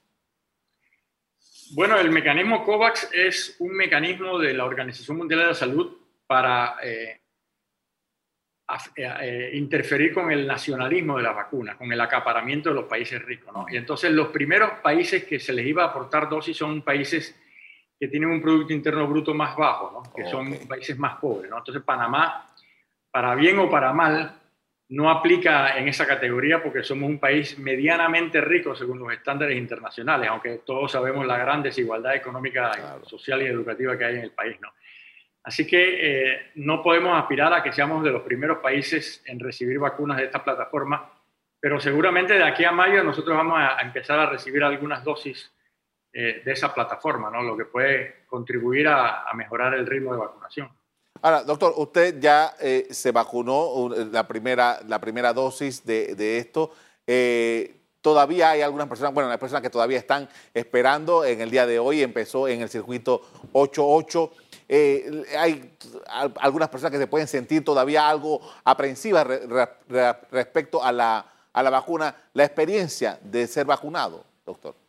Bueno, 1.74 1.98
el 1.98 2.10
mecanismo 2.10 2.64
COVAX 2.64 3.10
es 3.12 3.56
un 3.58 3.76
mecanismo 3.76 4.38
de 4.38 4.54
la 4.54 4.64
Organización 4.64 5.18
Mundial 5.18 5.40
de 5.40 5.46
la 5.48 5.54
Salud 5.54 5.98
para 6.26 6.76
eh, 6.82 7.20
interferir 9.52 10.14
con 10.14 10.32
el 10.32 10.46
nacionalismo 10.46 11.18
de 11.18 11.22
las 11.22 11.36
vacunas, 11.36 11.76
con 11.76 11.92
el 11.92 12.00
acaparamiento 12.00 12.70
de 12.70 12.76
los 12.76 12.86
países 12.86 13.22
ricos. 13.22 13.52
¿no? 13.52 13.66
Y 13.68 13.76
entonces 13.76 14.10
los 14.10 14.28
primeros 14.28 14.70
países 14.82 15.24
que 15.24 15.38
se 15.38 15.52
les 15.52 15.66
iba 15.66 15.84
a 15.84 15.88
aportar 15.88 16.30
dosis 16.30 16.56
son 16.56 16.80
países 16.80 17.42
que 17.98 18.08
tienen 18.08 18.30
un 18.30 18.42
Producto 18.42 18.72
Interno 18.72 19.06
Bruto 19.06 19.34
más 19.34 19.56
bajo, 19.56 19.90
¿no? 19.90 20.14
que 20.14 20.28
son 20.30 20.54
países 20.68 20.98
más 20.98 21.16
pobres. 21.16 21.50
¿no? 21.50 21.58
Entonces 21.58 21.82
Panamá, 21.82 22.52
para 23.10 23.34
bien 23.34 23.58
o 23.58 23.70
para 23.70 23.92
mal, 23.92 24.40
no 24.88 25.10
aplica 25.10 25.76
en 25.78 25.88
esa 25.88 26.06
categoría 26.06 26.62
porque 26.62 26.84
somos 26.84 27.08
un 27.08 27.18
país 27.18 27.58
medianamente 27.58 28.40
rico 28.40 28.76
según 28.76 29.00
los 29.00 29.12
estándares 29.12 29.56
internacionales, 29.56 30.28
aunque 30.28 30.60
todos 30.64 30.92
sabemos 30.92 31.26
la 31.26 31.38
gran 31.38 31.62
desigualdad 31.62 32.14
económica, 32.14 32.98
social 33.04 33.42
y 33.42 33.46
educativa 33.46 33.98
que 33.98 34.04
hay 34.04 34.16
en 34.16 34.22
el 34.22 34.30
país. 34.30 34.56
¿no? 34.60 34.68
Así 35.46 35.64
que 35.64 36.32
eh, 36.32 36.50
no 36.56 36.82
podemos 36.82 37.16
aspirar 37.16 37.52
a 37.52 37.62
que 37.62 37.72
seamos 37.72 38.02
de 38.02 38.10
los 38.10 38.22
primeros 38.22 38.58
países 38.58 39.22
en 39.26 39.38
recibir 39.40 39.78
vacunas 39.78 40.18
de 40.18 40.24
esta 40.24 40.42
plataforma, 40.42 41.08
pero 41.60 41.78
seguramente 41.78 42.34
de 42.34 42.42
aquí 42.42 42.64
a 42.64 42.72
mayo 42.72 43.04
nosotros 43.04 43.36
vamos 43.36 43.58
a, 43.58 43.80
empezar 43.80 44.18
a 44.18 44.26
recibir 44.26 44.62
algunas 44.62 45.04
dosis 45.04 45.52
eh, 46.18 46.40
de 46.42 46.52
esa 46.52 46.72
plataforma, 46.72 47.30
¿no? 47.30 47.42
lo 47.42 47.54
que 47.58 47.66
puede 47.66 48.24
contribuir 48.26 48.88
a, 48.88 49.26
mejorar 49.34 49.74
el 49.74 49.86
ritmo 49.86 50.12
de 50.12 50.18
vacunación. 50.18 50.70
Ahora, 51.20 51.42
doctor, 51.42 51.74
usted 51.76 52.18
ya 52.18 52.54
eh, 52.58 52.86
se 52.90 53.12
vacunó 53.12 53.90
la 54.10 54.26
primera, 54.26 54.80
la 54.88 54.98
primera 54.98 55.34
dosis 55.34 55.84
de, 55.84 56.14
de 56.14 56.38
esto. 56.38 56.72
todavía 58.00 58.52
hay 58.52 58.62
algunas 58.62 58.88
personas, 58.88 59.12
bueno, 59.12 59.28
hay 59.28 59.36
personas 59.36 59.60
que 59.60 59.68
todavía 59.68 59.98
están 59.98 60.26
esperando. 60.54 61.22
En 61.22 61.42
el 61.42 61.50
día 61.50 61.66
de 61.66 61.78
hoy 61.78 62.02
empezó 62.02 62.48
en 62.48 62.62
el 62.62 62.70
circuito 62.70 63.20
88. 63.52 64.32
Eh, 64.70 65.22
hay 65.38 65.76
algunas 66.40 66.70
personas 66.70 66.92
que 66.92 66.98
se 66.98 67.08
pueden 67.08 67.28
sentir 67.28 67.62
todavía 67.62 68.08
algo 68.08 68.40
aprensivas 68.64 69.26
respecto 70.30 70.82
a 70.82 70.92
la, 70.92 71.26
a 71.52 71.62
la 71.62 71.68
vacuna. 71.68 72.16
La 72.32 72.44
experiencia 72.44 73.18
de 73.22 73.46
ser 73.46 73.66
vacunado, 73.66 74.24
doctor. 74.46 74.85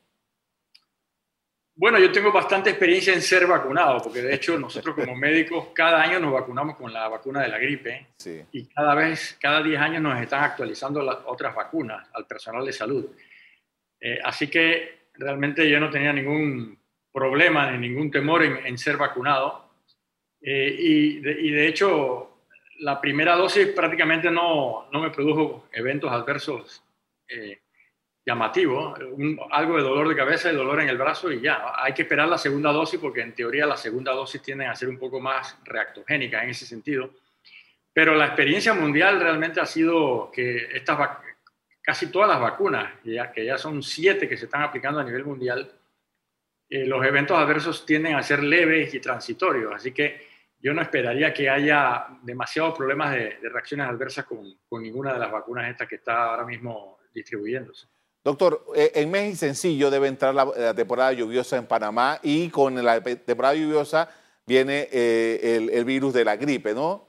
Bueno, 1.80 2.00
yo 2.00 2.12
tengo 2.12 2.32
bastante 2.32 2.72
experiencia 2.72 3.14
en 3.14 3.22
ser 3.22 3.46
vacunado, 3.46 4.02
porque 4.02 4.24
de 4.24 4.34
hecho 4.34 4.58
nosotros 4.58 4.96
como 4.96 5.16
médicos 5.16 5.68
cada 5.76 6.02
año 6.02 6.20
nos 6.20 6.34
vacunamos 6.34 6.76
con 6.76 6.92
la 6.92 7.08
vacuna 7.08 7.44
de 7.44 7.50
la 7.50 7.60
gripe 7.60 8.08
y 8.52 8.66
cada 8.66 8.96
vez, 8.96 9.38
cada 9.40 9.62
10 9.62 9.80
años 9.80 10.02
nos 10.02 10.20
están 10.20 10.44
actualizando 10.44 11.04
las 11.04 11.20
otras 11.28 11.54
vacunas 11.54 12.10
al 12.14 12.26
personal 12.26 12.66
de 12.66 12.74
salud. 12.74 13.06
Eh, 14.02 14.18
así 14.24 14.48
que 14.48 15.10
realmente 15.14 15.70
yo 15.70 15.80
no 15.80 15.92
tenía 15.92 16.12
ningún 16.12 16.80
problema 17.12 17.70
ni 17.70 17.90
ningún 17.90 18.10
temor 18.10 18.44
en, 18.44 18.66
en 18.66 18.76
ser 18.80 18.98
vacunado. 18.98 19.70
Eh, 20.42 20.76
y, 20.80 21.20
de, 21.20 21.68
hecho, 21.68 22.40
la 22.80 23.00
primera 23.00 23.36
dosis 23.36 23.68
prácticamente 23.68 24.32
no, 24.32 24.90
no 24.92 25.00
me 25.00 25.12
produjo 25.12 25.68
eventos 25.72 26.12
adversos 26.12 26.84
eh, 27.28 27.60
llamativos, 28.28 29.00
algo 29.52 29.78
de 29.78 29.84
dolor 29.84 30.10
de 30.10 30.16
cabeza 30.16 30.52
y 30.52 30.56
dolor 30.56 30.82
en 30.82 30.90
el 30.90 30.98
brazo 30.98 31.32
y 31.32 31.40
ya. 31.40 31.74
Hay 31.78 31.94
que 31.94 32.02
esperar 32.02 32.28
la 32.28 32.38
segunda 32.38 32.74
dosis 32.74 33.00
porque 33.00 33.22
en 33.22 33.34
teoría 33.34 33.66
la 33.66 33.78
segunda 33.78 34.12
dosis 34.12 34.42
tiende 34.42 34.66
a 34.66 34.76
ser 34.76 34.90
un 34.90 35.00
poco 35.00 35.22
más 35.22 35.58
reactogénica 35.64 36.44
en 36.44 36.50
ese 36.50 36.66
sentido. 36.66 37.10
Pero 37.94 38.16
la 38.16 38.26
experiencia 38.26 38.74
mundial 38.74 39.22
realmente 39.22 39.62
ha 39.62 39.66
sido 39.66 40.30
que 40.30 40.68
estas 40.76 41.00
casi 41.82 42.12
todas 42.12 42.28
las 42.28 42.42
vacunas, 42.42 42.96
ya, 43.06 43.32
que 43.32 43.46
ya 43.46 43.58
son 43.58 43.82
siete 43.82 44.28
que 44.28 44.36
se 44.36 44.44
están 44.44 44.62
aplicando 44.62 45.00
a 45.00 45.06
nivel 45.06 45.24
mundial, 45.24 45.72
eh, 46.70 46.86
los 46.86 47.06
eventos 47.06 47.38
adversos 47.38 47.86
tienden 47.86 48.16
a 48.16 48.24
ser 48.24 48.44
leves 48.44 48.94
y 48.94 49.00
transitorios. 49.00 49.74
Así 49.74 49.94
que 49.94 50.28
yo 50.60 50.74
no 50.74 50.82
esperaría 50.82 51.34
que 51.34 51.50
haya 51.50 52.08
demasiados 52.24 52.76
problemas 52.76 53.14
de, 53.14 53.40
reacciones 53.42 53.88
adversas 53.88 54.26
con, 54.26 54.54
con, 54.68 54.84
ninguna 54.84 55.14
de 55.14 55.20
las 55.20 55.32
vacunas 55.32 55.70
estas 55.70 55.88
que 55.88 55.96
está 55.96 56.26
ahora 56.26 56.44
mismo 56.44 57.00
distribuyéndose. 57.14 57.88
Doctor, 58.24 58.66
eh, 58.76 58.92
en 58.96 59.10
mes 59.10 59.40
sencillo 59.40 59.90
debe 59.90 60.08
entrar 60.08 60.36
la, 60.36 60.74
temporada 60.74 61.14
lluviosa 61.14 61.58
en 61.58 61.66
Panamá 61.66 62.20
y 62.24 62.50
con 62.50 62.84
la 62.84 63.02
temporada 63.02 63.56
lluviosa 63.56 64.10
viene 64.46 64.90
eh, 64.92 65.70
el, 65.72 65.86
virus 65.86 66.14
de 66.14 66.26
la 66.26 66.36
gripe, 66.36 66.74
¿no? 66.74 67.08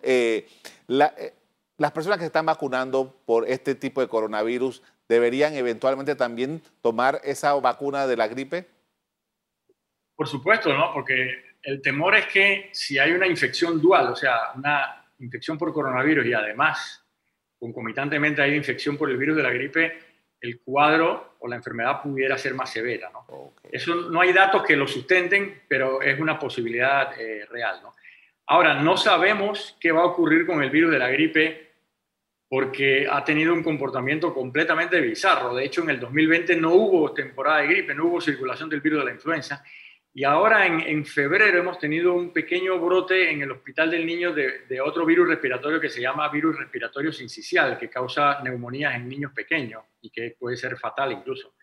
las 0.86 1.92
personas 1.92 2.18
que 2.18 2.24
están 2.24 2.46
vacunando 2.46 3.20
por 3.24 3.48
este 3.48 3.74
tipo 3.74 4.00
de 4.00 4.08
coronavirus 4.08 4.82
deberían 5.08 5.54
eventualmente 5.54 6.14
también 6.14 6.60
tomar 6.82 7.20
esa 7.24 7.54
vacuna 7.54 8.06
de 8.06 8.16
la 8.16 8.28
gripe. 8.28 8.68
Por 10.14 10.28
supuesto, 10.28 10.72
¿no? 10.74 10.92
Porque 10.92 11.48
el 11.62 11.80
temor 11.80 12.14
es 12.16 12.26
que 12.26 12.70
si 12.72 12.98
hay 12.98 13.12
una 13.12 13.26
infección 13.26 13.80
dual, 13.80 14.08
o 14.12 14.16
sea, 14.16 14.52
una 14.54 15.06
infección 15.18 15.56
por 15.56 15.72
coronavirus 15.72 16.26
y 16.26 16.32
además 16.32 17.04
concomitantemente 17.58 18.42
hay 18.42 18.54
infección 18.54 18.96
por 18.96 19.10
el 19.10 19.16
virus 19.16 19.36
de 19.36 19.42
la 19.42 19.50
gripe, 19.50 19.98
el 20.40 20.60
cuadro 20.60 21.36
o 21.40 21.48
la 21.48 21.56
enfermedad 21.56 22.02
pudiera 22.02 22.38
ser 22.38 22.54
más 22.54 22.70
severa. 22.70 23.10
¿no? 23.12 23.54
Eso 23.70 23.94
no 23.94 24.20
hay 24.20 24.32
datos 24.32 24.62
que 24.62 24.76
lo 24.76 24.86
sustenten, 24.86 25.62
pero 25.68 26.00
es 26.02 26.18
una 26.18 26.38
posibilidad 26.38 27.18
eh, 27.20 27.46
real. 27.50 27.80
¿no? 27.82 27.94
Ahora, 28.46 28.74
no 28.74 28.96
sabemos 28.96 29.76
qué 29.80 29.92
va 29.92 30.02
a 30.02 30.06
ocurrir 30.06 30.46
con 30.46 30.62
el 30.62 30.70
virus 30.70 30.92
de 30.92 30.98
la 30.98 31.08
gripe 31.08 31.68
porque 32.48 33.06
ha 33.10 33.22
tenido 33.22 33.52
un 33.52 33.62
comportamiento 33.62 34.32
completamente 34.32 35.00
bizarro. 35.00 35.54
De 35.54 35.64
hecho, 35.64 35.82
en 35.82 35.90
el 35.90 36.00
2020 36.00 36.56
no 36.56 36.72
hubo 36.72 37.12
temporada 37.12 37.58
de 37.58 37.66
gripe, 37.66 37.94
no 37.94 38.06
hubo 38.06 38.20
circulación 38.20 38.70
del 38.70 38.80
virus 38.80 39.00
de 39.00 39.04
la 39.04 39.12
influenza 39.12 39.62
y 40.18 40.24
ahora 40.24 40.66
en, 40.66 41.04
febrero 41.06 41.60
hemos 41.60 41.78
tenido 41.78 42.12
un 42.12 42.32
pequeño 42.32 42.76
brote 42.80 43.30
en 43.30 43.40
el 43.42 43.52
Hospital 43.52 43.88
del 43.88 44.04
Niño 44.04 44.34
de, 44.34 44.80
otro 44.80 45.06
virus 45.06 45.28
respiratorio 45.28 45.78
que 45.78 45.88
se 45.88 46.00
llama 46.00 46.28
virus 46.28 46.58
respiratorio 46.58 47.12
sincicial, 47.12 47.78
que 47.78 47.88
causa 47.88 48.42
neumonías 48.42 48.96
en 48.96 49.08
niños 49.08 49.30
pequeños 49.30 49.84
y 50.02 50.10
que 50.10 50.34
puede 50.36 50.56
ser 50.56 50.76
fatal 50.76 51.12
incluso. 51.12 51.54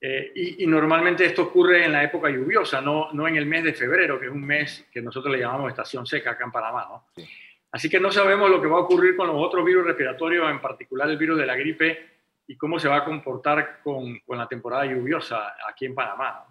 Eh, 0.00 0.32
y, 0.34 0.66
normalmente 0.66 1.26
esto 1.26 1.42
ocurre 1.42 1.84
en 1.84 1.92
la 1.92 2.02
época 2.02 2.30
lluviosa, 2.30 2.80
no, 2.80 3.12
no 3.12 3.28
en 3.28 3.36
el 3.36 3.44
mes 3.44 3.64
de 3.64 3.74
febrero, 3.74 4.18
que 4.18 4.28
es 4.28 4.32
un 4.32 4.46
mes 4.46 4.86
que 4.90 5.02
nosotros 5.02 5.30
le 5.30 5.40
llamamos 5.40 5.68
estación 5.68 6.06
seca 6.06 6.30
acá 6.30 6.44
en 6.46 6.52
Panamá. 6.52 6.86
¿no? 6.88 7.22
Así 7.70 7.90
que 7.90 8.00
no 8.00 8.10
sabemos 8.10 8.48
lo 8.48 8.62
que 8.62 8.68
va 8.68 8.78
a 8.78 8.80
ocurrir 8.80 9.14
con 9.14 9.26
los 9.26 9.36
otros 9.36 9.62
virus 9.62 9.84
respiratorios, 9.84 10.50
en 10.50 10.62
particular 10.62 11.10
el 11.10 11.18
virus 11.18 11.38
de 11.38 11.44
la 11.44 11.54
gripe, 11.54 12.12
y 12.46 12.56
cómo 12.56 12.78
se 12.78 12.88
va 12.88 12.96
a 12.96 13.04
comportar 13.04 13.80
con, 13.82 14.20
con 14.20 14.38
la 14.38 14.48
temporada 14.48 14.86
lluviosa 14.86 15.54
aquí 15.68 15.84
en 15.84 15.94
Panamá. 15.94 16.46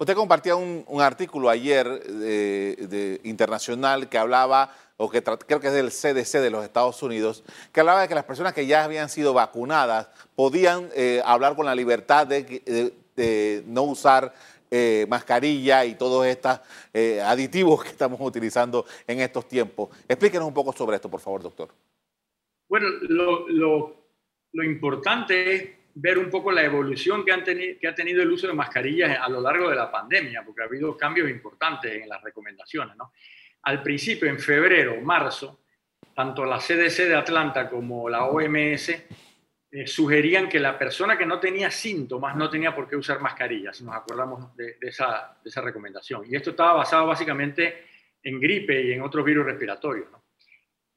Usted 0.00 0.14
compartía 0.14 0.56
un, 0.56 0.84
artículo 1.00 1.50
ayer 1.50 2.02
internacional 3.22 4.08
que 4.08 4.16
hablaba, 4.16 4.74
o 4.96 5.10
que 5.10 5.22
creo 5.22 5.60
que 5.60 5.66
es 5.66 5.72
del 5.74 5.90
CDC 5.90 6.40
de 6.40 6.50
los 6.50 6.64
Estados 6.64 7.02
Unidos, 7.02 7.44
que 7.70 7.80
hablaba 7.80 8.00
de 8.00 8.08
que 8.08 8.14
las 8.14 8.24
personas 8.24 8.54
que 8.54 8.66
ya 8.66 8.84
habían 8.84 9.10
sido 9.10 9.34
vacunadas 9.34 10.08
podían 10.34 10.88
eh, 10.94 11.20
hablar 11.24 11.54
con 11.54 11.66
la 11.66 11.74
libertad 11.74 12.26
de, 12.26 13.62
no 13.66 13.82
usar 13.82 14.32
eh, 14.70 15.04
mascarilla 15.08 15.84
y 15.84 15.94
todos 15.96 16.26
estos 16.26 16.60
eh, 16.94 17.20
aditivos 17.20 17.82
que 17.82 17.90
estamos 17.90 18.18
utilizando 18.22 18.86
en 19.06 19.20
estos 19.20 19.46
tiempos. 19.46 19.90
Explíquenos 20.08 20.48
un 20.48 20.54
poco 20.54 20.72
sobre 20.72 20.96
esto, 20.96 21.10
por 21.10 21.20
favor, 21.20 21.42
doctor. 21.42 21.68
Bueno, 22.68 22.88
lo, 23.02 23.48
lo 24.52 24.64
importante 24.64 25.54
es 25.54 25.79
ver 26.00 26.18
un 26.18 26.30
poco 26.30 26.50
la 26.50 26.64
evolución 26.64 27.24
que, 27.24 27.32
han 27.32 27.40
ha 27.40 27.94
tenido 27.94 28.22
el 28.22 28.30
uso 28.30 28.46
de 28.46 28.54
mascarillas 28.54 29.18
a 29.20 29.28
lo 29.28 29.40
largo 29.40 29.68
de 29.68 29.76
la 29.76 29.90
pandemia, 29.90 30.42
porque 30.44 30.62
ha 30.62 30.64
habido 30.64 30.96
cambios 30.96 31.28
importantes 31.28 32.02
en 32.02 32.08
las 32.08 32.22
recomendaciones. 32.22 32.96
Al 33.62 33.82
principio, 33.82 34.28
en 34.28 34.38
febrero, 34.38 34.98
marzo, 35.02 35.60
tanto 36.14 36.44
la 36.46 36.58
CDC 36.58 37.08
de 37.08 37.16
Atlanta 37.16 37.68
como 37.68 38.08
la 38.08 38.24
OMS 38.24 38.88
eh, 39.72 39.86
sugerían 39.86 40.48
que 40.48 40.58
la 40.58 40.78
persona 40.78 41.18
que 41.18 41.26
no 41.26 41.38
tenía 41.38 41.70
síntomas 41.70 42.34
no 42.34 42.48
tenía 42.48 42.74
por 42.74 42.88
qué 42.88 42.96
usar 42.96 43.20
mascarilla, 43.20 43.72
si 43.74 43.84
nos 43.84 43.94
acordamos 43.94 44.56
de, 44.56 44.78
esa, 44.80 45.36
recomendación. 45.56 46.24
Y 46.26 46.34
esto 46.34 46.50
estaba 46.50 46.72
basado 46.72 47.06
básicamente 47.06 47.84
en 48.22 48.40
gripe 48.40 48.82
y 48.82 48.92
en 48.92 49.02
otros 49.02 49.24
virus 49.24 49.44
respiratorios. 49.44 50.08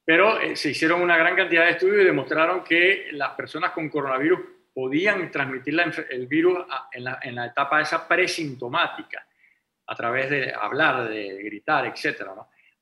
Pero 0.06 0.40
eh, 0.40 0.56
se 0.56 0.70
hicieron 0.70 1.02
una 1.02 1.18
gran 1.18 1.36
cantidad 1.36 1.66
de 1.66 1.72
estudios 1.72 2.04
y 2.04 2.06
demostraron 2.06 2.64
que 2.64 3.10
las 3.12 3.32
personas 3.32 3.72
con 3.72 3.90
coronavirus 3.90 4.40
podían 4.74 5.30
transmitir 5.32 5.80
el 6.10 6.28
virus 6.28 6.60
en 6.92 7.04
la, 7.36 7.46
etapa 7.46 7.82
esa 7.82 8.08
presintomática, 8.08 9.26
a 9.86 9.96
través 9.96 10.30
de 10.30 10.54
hablar, 10.54 11.08
de 11.08 11.44
gritar, 11.44 11.86
etc. 11.86 12.30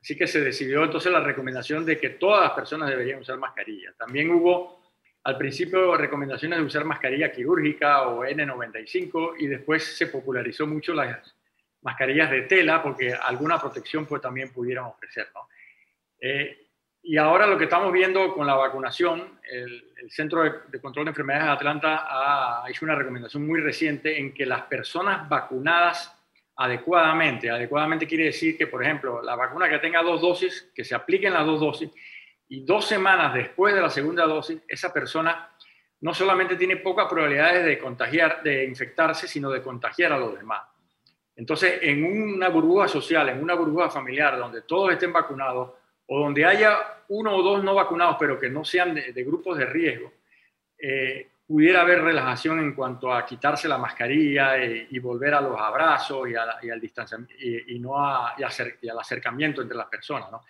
Así 0.02 0.16
que 0.16 0.28
se 0.28 0.42
decidió 0.42 0.84
entonces 0.84 1.12
la 1.12 1.20
recomendación 1.20 1.86
de 1.86 2.00
que 2.00 2.12
todas 2.12 2.42
las 2.42 2.52
personas 2.52 2.90
deberían 2.90 3.20
usar 3.20 3.38
mascarilla. 3.38 3.94
También 3.98 4.32
hubo 4.32 4.82
al 5.24 5.38
principio 5.38 5.96
recomendaciones 5.98 6.60
de 6.60 6.66
usar 6.66 6.86
mascarilla 6.86 7.32
quirúrgica 7.32 8.08
o 8.08 8.26
N95 8.26 9.36
y 9.40 9.48
después 9.48 9.84
se 9.98 10.08
popularizó 10.08 10.66
mucho 10.66 10.94
las 10.94 11.36
mascarillas 11.82 12.32
de 12.32 12.44
tela 12.44 12.82
porque 12.82 13.14
alguna 13.14 13.60
protección 13.60 14.06
pues 14.06 14.22
también 14.22 14.52
pudieran 14.52 14.86
ofrecer. 14.86 15.28
Eh, 16.20 16.61
Y 17.04 17.18
ahora 17.18 17.48
lo 17.48 17.58
que 17.58 17.64
estamos 17.64 17.92
viendo 17.92 18.34
con 18.34 18.46
la 18.46 18.54
vacunación, 18.54 19.40
el, 19.50 19.86
Centro 20.10 20.44
de, 20.44 20.82
Control 20.82 21.06
de 21.06 21.10
Enfermedades 21.10 21.46
de 21.46 21.52
Atlanta 21.52 22.08
ha 22.10 22.70
hecho 22.70 22.86
una 22.86 22.96
recomendación 22.96 23.46
muy 23.46 23.60
reciente 23.60 24.20
en 24.20 24.34
que 24.34 24.46
las 24.46 24.64
personas 24.64 25.28
vacunadas 25.30 26.16
adecuadamente, 26.56 27.50
adecuadamente 27.50 28.08
quiere 28.08 28.26
decir 28.26 28.58
que, 28.58 28.68
por 28.68 28.84
ejemplo, 28.84 29.22
la 29.22 29.36
vacuna 29.36 29.70
que 29.70 29.80
tenga 29.80 30.04
dos 30.04 30.22
dosis, 30.22 30.72
que 30.76 30.84
se 30.84 30.94
apliquen 30.94 31.34
las 31.34 31.46
dos 31.46 31.60
dosis, 31.60 31.90
y 32.50 32.66
dos 32.66 32.86
semanas 32.86 33.34
después 33.34 33.74
de 33.74 33.82
la 33.82 33.90
segunda 33.90 34.26
dosis, 34.26 34.60
esa 34.68 34.92
persona 34.92 35.50
no 36.02 36.14
solamente 36.14 36.56
tiene 36.56 36.78
pocas 36.78 37.08
probabilidades 37.08 37.66
de 37.66 37.80
contagiar, 37.80 38.44
de 38.44 38.66
infectarse, 38.66 39.28
sino 39.28 39.50
de 39.50 39.62
contagiar 39.62 40.12
a 40.14 40.18
los 40.18 40.38
demás. 40.38 40.64
Entonces, 41.36 41.80
en 41.82 42.04
una 42.04 42.50
burbuja 42.50 42.88
social, 42.88 43.30
en 43.30 43.42
una 43.42 43.54
burbuja 43.54 43.90
familiar 43.90 44.38
donde 44.38 44.64
todos 44.64 44.92
estén 44.92 45.14
vacunados 45.14 45.81
o 46.14 46.20
donde 46.20 46.44
haya 46.44 46.78
uno 47.08 47.34
o 47.38 47.42
dos 47.42 47.64
no 47.64 47.74
vacunados, 47.74 48.18
pero 48.20 48.38
que 48.38 48.50
no 48.50 48.66
sean 48.66 48.94
de, 48.94 49.24
grupos 49.24 49.58
de 49.58 49.66
riesgo, 49.66 50.12
eh, 50.78 51.30
pudiera 51.48 51.82
haber 51.82 52.02
relajación 52.02 52.60
en 52.60 52.74
cuanto 52.74 53.14
a 53.14 53.26
quitarse 53.26 53.70
la 53.70 53.78
mascarilla 53.78 54.62
y, 54.62 55.00
volver 55.00 55.34
a 55.36 55.40
los 55.40 55.58
abrazos 55.58 56.28
y, 56.28 56.36
al 56.36 56.82
distanciamiento 56.82 57.34
y, 57.40 57.80
no 57.80 57.94
y, 58.38 58.90
al 58.90 59.00
acercamiento 59.00 59.62
entre 59.62 59.78
las 59.78 59.88
personas. 59.88 60.30
¿no? 60.30 60.42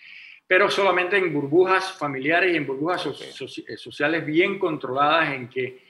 pero 0.48 0.70
solamente 0.70 1.16
en 1.16 1.32
burbujas 1.32 1.94
familiares 1.94 2.54
y 2.54 2.58
en 2.58 2.66
burbujas 2.66 3.06
eh, 3.06 3.78
sociales 3.78 4.26
bien 4.26 4.58
controladas 4.58 5.32
en 5.34 5.48
que 5.48 5.86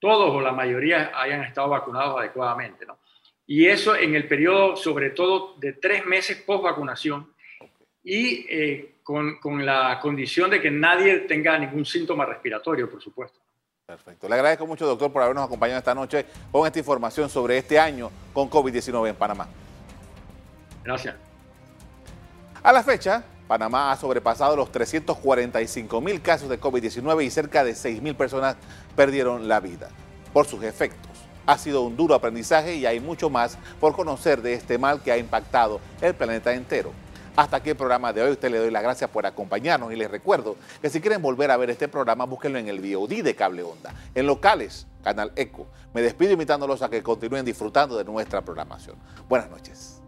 todos 0.00 0.34
o 0.34 0.40
la 0.40 0.52
mayoría 0.52 1.12
hayan 1.14 1.44
estado 1.44 1.68
vacunados 1.68 2.18
adecuadamente. 2.18 2.84
¿no? 2.86 2.98
Y 3.46 3.66
eso 3.66 3.94
en 3.94 4.16
el 4.16 4.26
periodo, 4.26 4.74
sobre 4.74 5.10
todo, 5.10 5.54
de 5.58 5.74
tres 5.74 6.04
meses 6.06 6.42
post 6.42 6.64
vacunación 6.64 7.31
y 8.04 8.46
eh, 8.48 8.94
con, 9.02 9.36
con, 9.38 9.64
la 9.64 9.98
condición 10.00 10.50
de 10.50 10.60
que 10.60 10.70
nadie 10.70 11.20
tenga 11.20 11.58
ningún 11.58 11.84
síntoma 11.84 12.24
respiratorio, 12.24 12.90
por 12.90 13.00
supuesto. 13.00 13.38
Perfecto. 13.86 14.28
Le 14.28 14.34
agradezco 14.34 14.66
mucho, 14.66 14.86
doctor, 14.86 15.12
por 15.12 15.22
habernos 15.22 15.44
acompañado 15.44 15.78
esta 15.78 15.94
noche 15.94 16.24
con 16.50 16.66
esta 16.66 16.78
información 16.78 17.28
sobre 17.28 17.58
este 17.58 17.78
año 17.78 18.10
con 18.32 18.48
COVID-19 18.48 19.10
en 19.10 19.16
Panamá. 19.16 19.48
Gracias. 20.84 21.14
A 22.62 22.72
la 22.72 22.82
fecha, 22.82 23.24
Panamá 23.46 23.92
ha 23.92 23.96
sobrepasado 23.96 24.56
los 24.56 24.72
345 24.72 26.00
mil 26.00 26.22
casos 26.22 26.48
de 26.48 26.60
COVID-19 26.60 27.24
y 27.24 27.30
cerca 27.30 27.64
de 27.64 27.74
6 27.74 28.00
mil 28.00 28.14
personas 28.14 28.56
perdieron 28.96 29.48
la 29.48 29.60
vida 29.60 29.90
por 30.32 30.46
sus 30.46 30.62
efectos. 30.62 31.10
Ha 31.44 31.58
sido 31.58 31.82
un 31.82 31.96
duro 31.96 32.14
aprendizaje 32.14 32.76
y 32.76 32.86
hay 32.86 33.00
mucho 33.00 33.28
más 33.30 33.58
por 33.80 33.94
conocer 33.94 34.42
de 34.42 34.54
este 34.54 34.78
mal 34.78 35.02
que 35.02 35.10
ha 35.10 35.18
impactado 35.18 35.80
el 36.00 36.14
planeta 36.14 36.54
entero. 36.54 36.92
Hasta 37.34 37.56
aquí 37.56 37.70
el 37.70 37.76
programa 37.76 38.12
de 38.12 38.22
hoy. 38.22 38.32
Usted 38.32 38.50
le 38.50 38.58
doy 38.58 38.70
las 38.70 38.82
gracias 38.82 39.08
por 39.08 39.24
acompañarnos 39.24 39.92
y 39.92 39.96
les 39.96 40.10
recuerdo 40.10 40.56
que 40.80 40.90
si 40.90 41.00
quieren 41.00 41.22
volver 41.22 41.50
a 41.50 41.56
ver 41.56 41.70
este 41.70 41.88
programa, 41.88 42.24
búsquenlo 42.26 42.58
en 42.58 42.68
el 42.68 42.80
VOD 42.80 43.22
de 43.22 43.34
Cable 43.34 43.62
Onda, 43.62 43.94
en 44.14 44.26
locales, 44.26 44.86
Canal 45.02 45.32
Eco. 45.36 45.66
Me 45.94 46.02
despido 46.02 46.32
invitándolos 46.32 46.82
a 46.82 46.90
que 46.90 47.02
continúen 47.02 47.44
disfrutando 47.44 47.96
de 47.96 48.04
nuestra 48.04 48.42
programación. 48.42 48.96
Buenas 49.28 49.50
noches. 49.50 50.02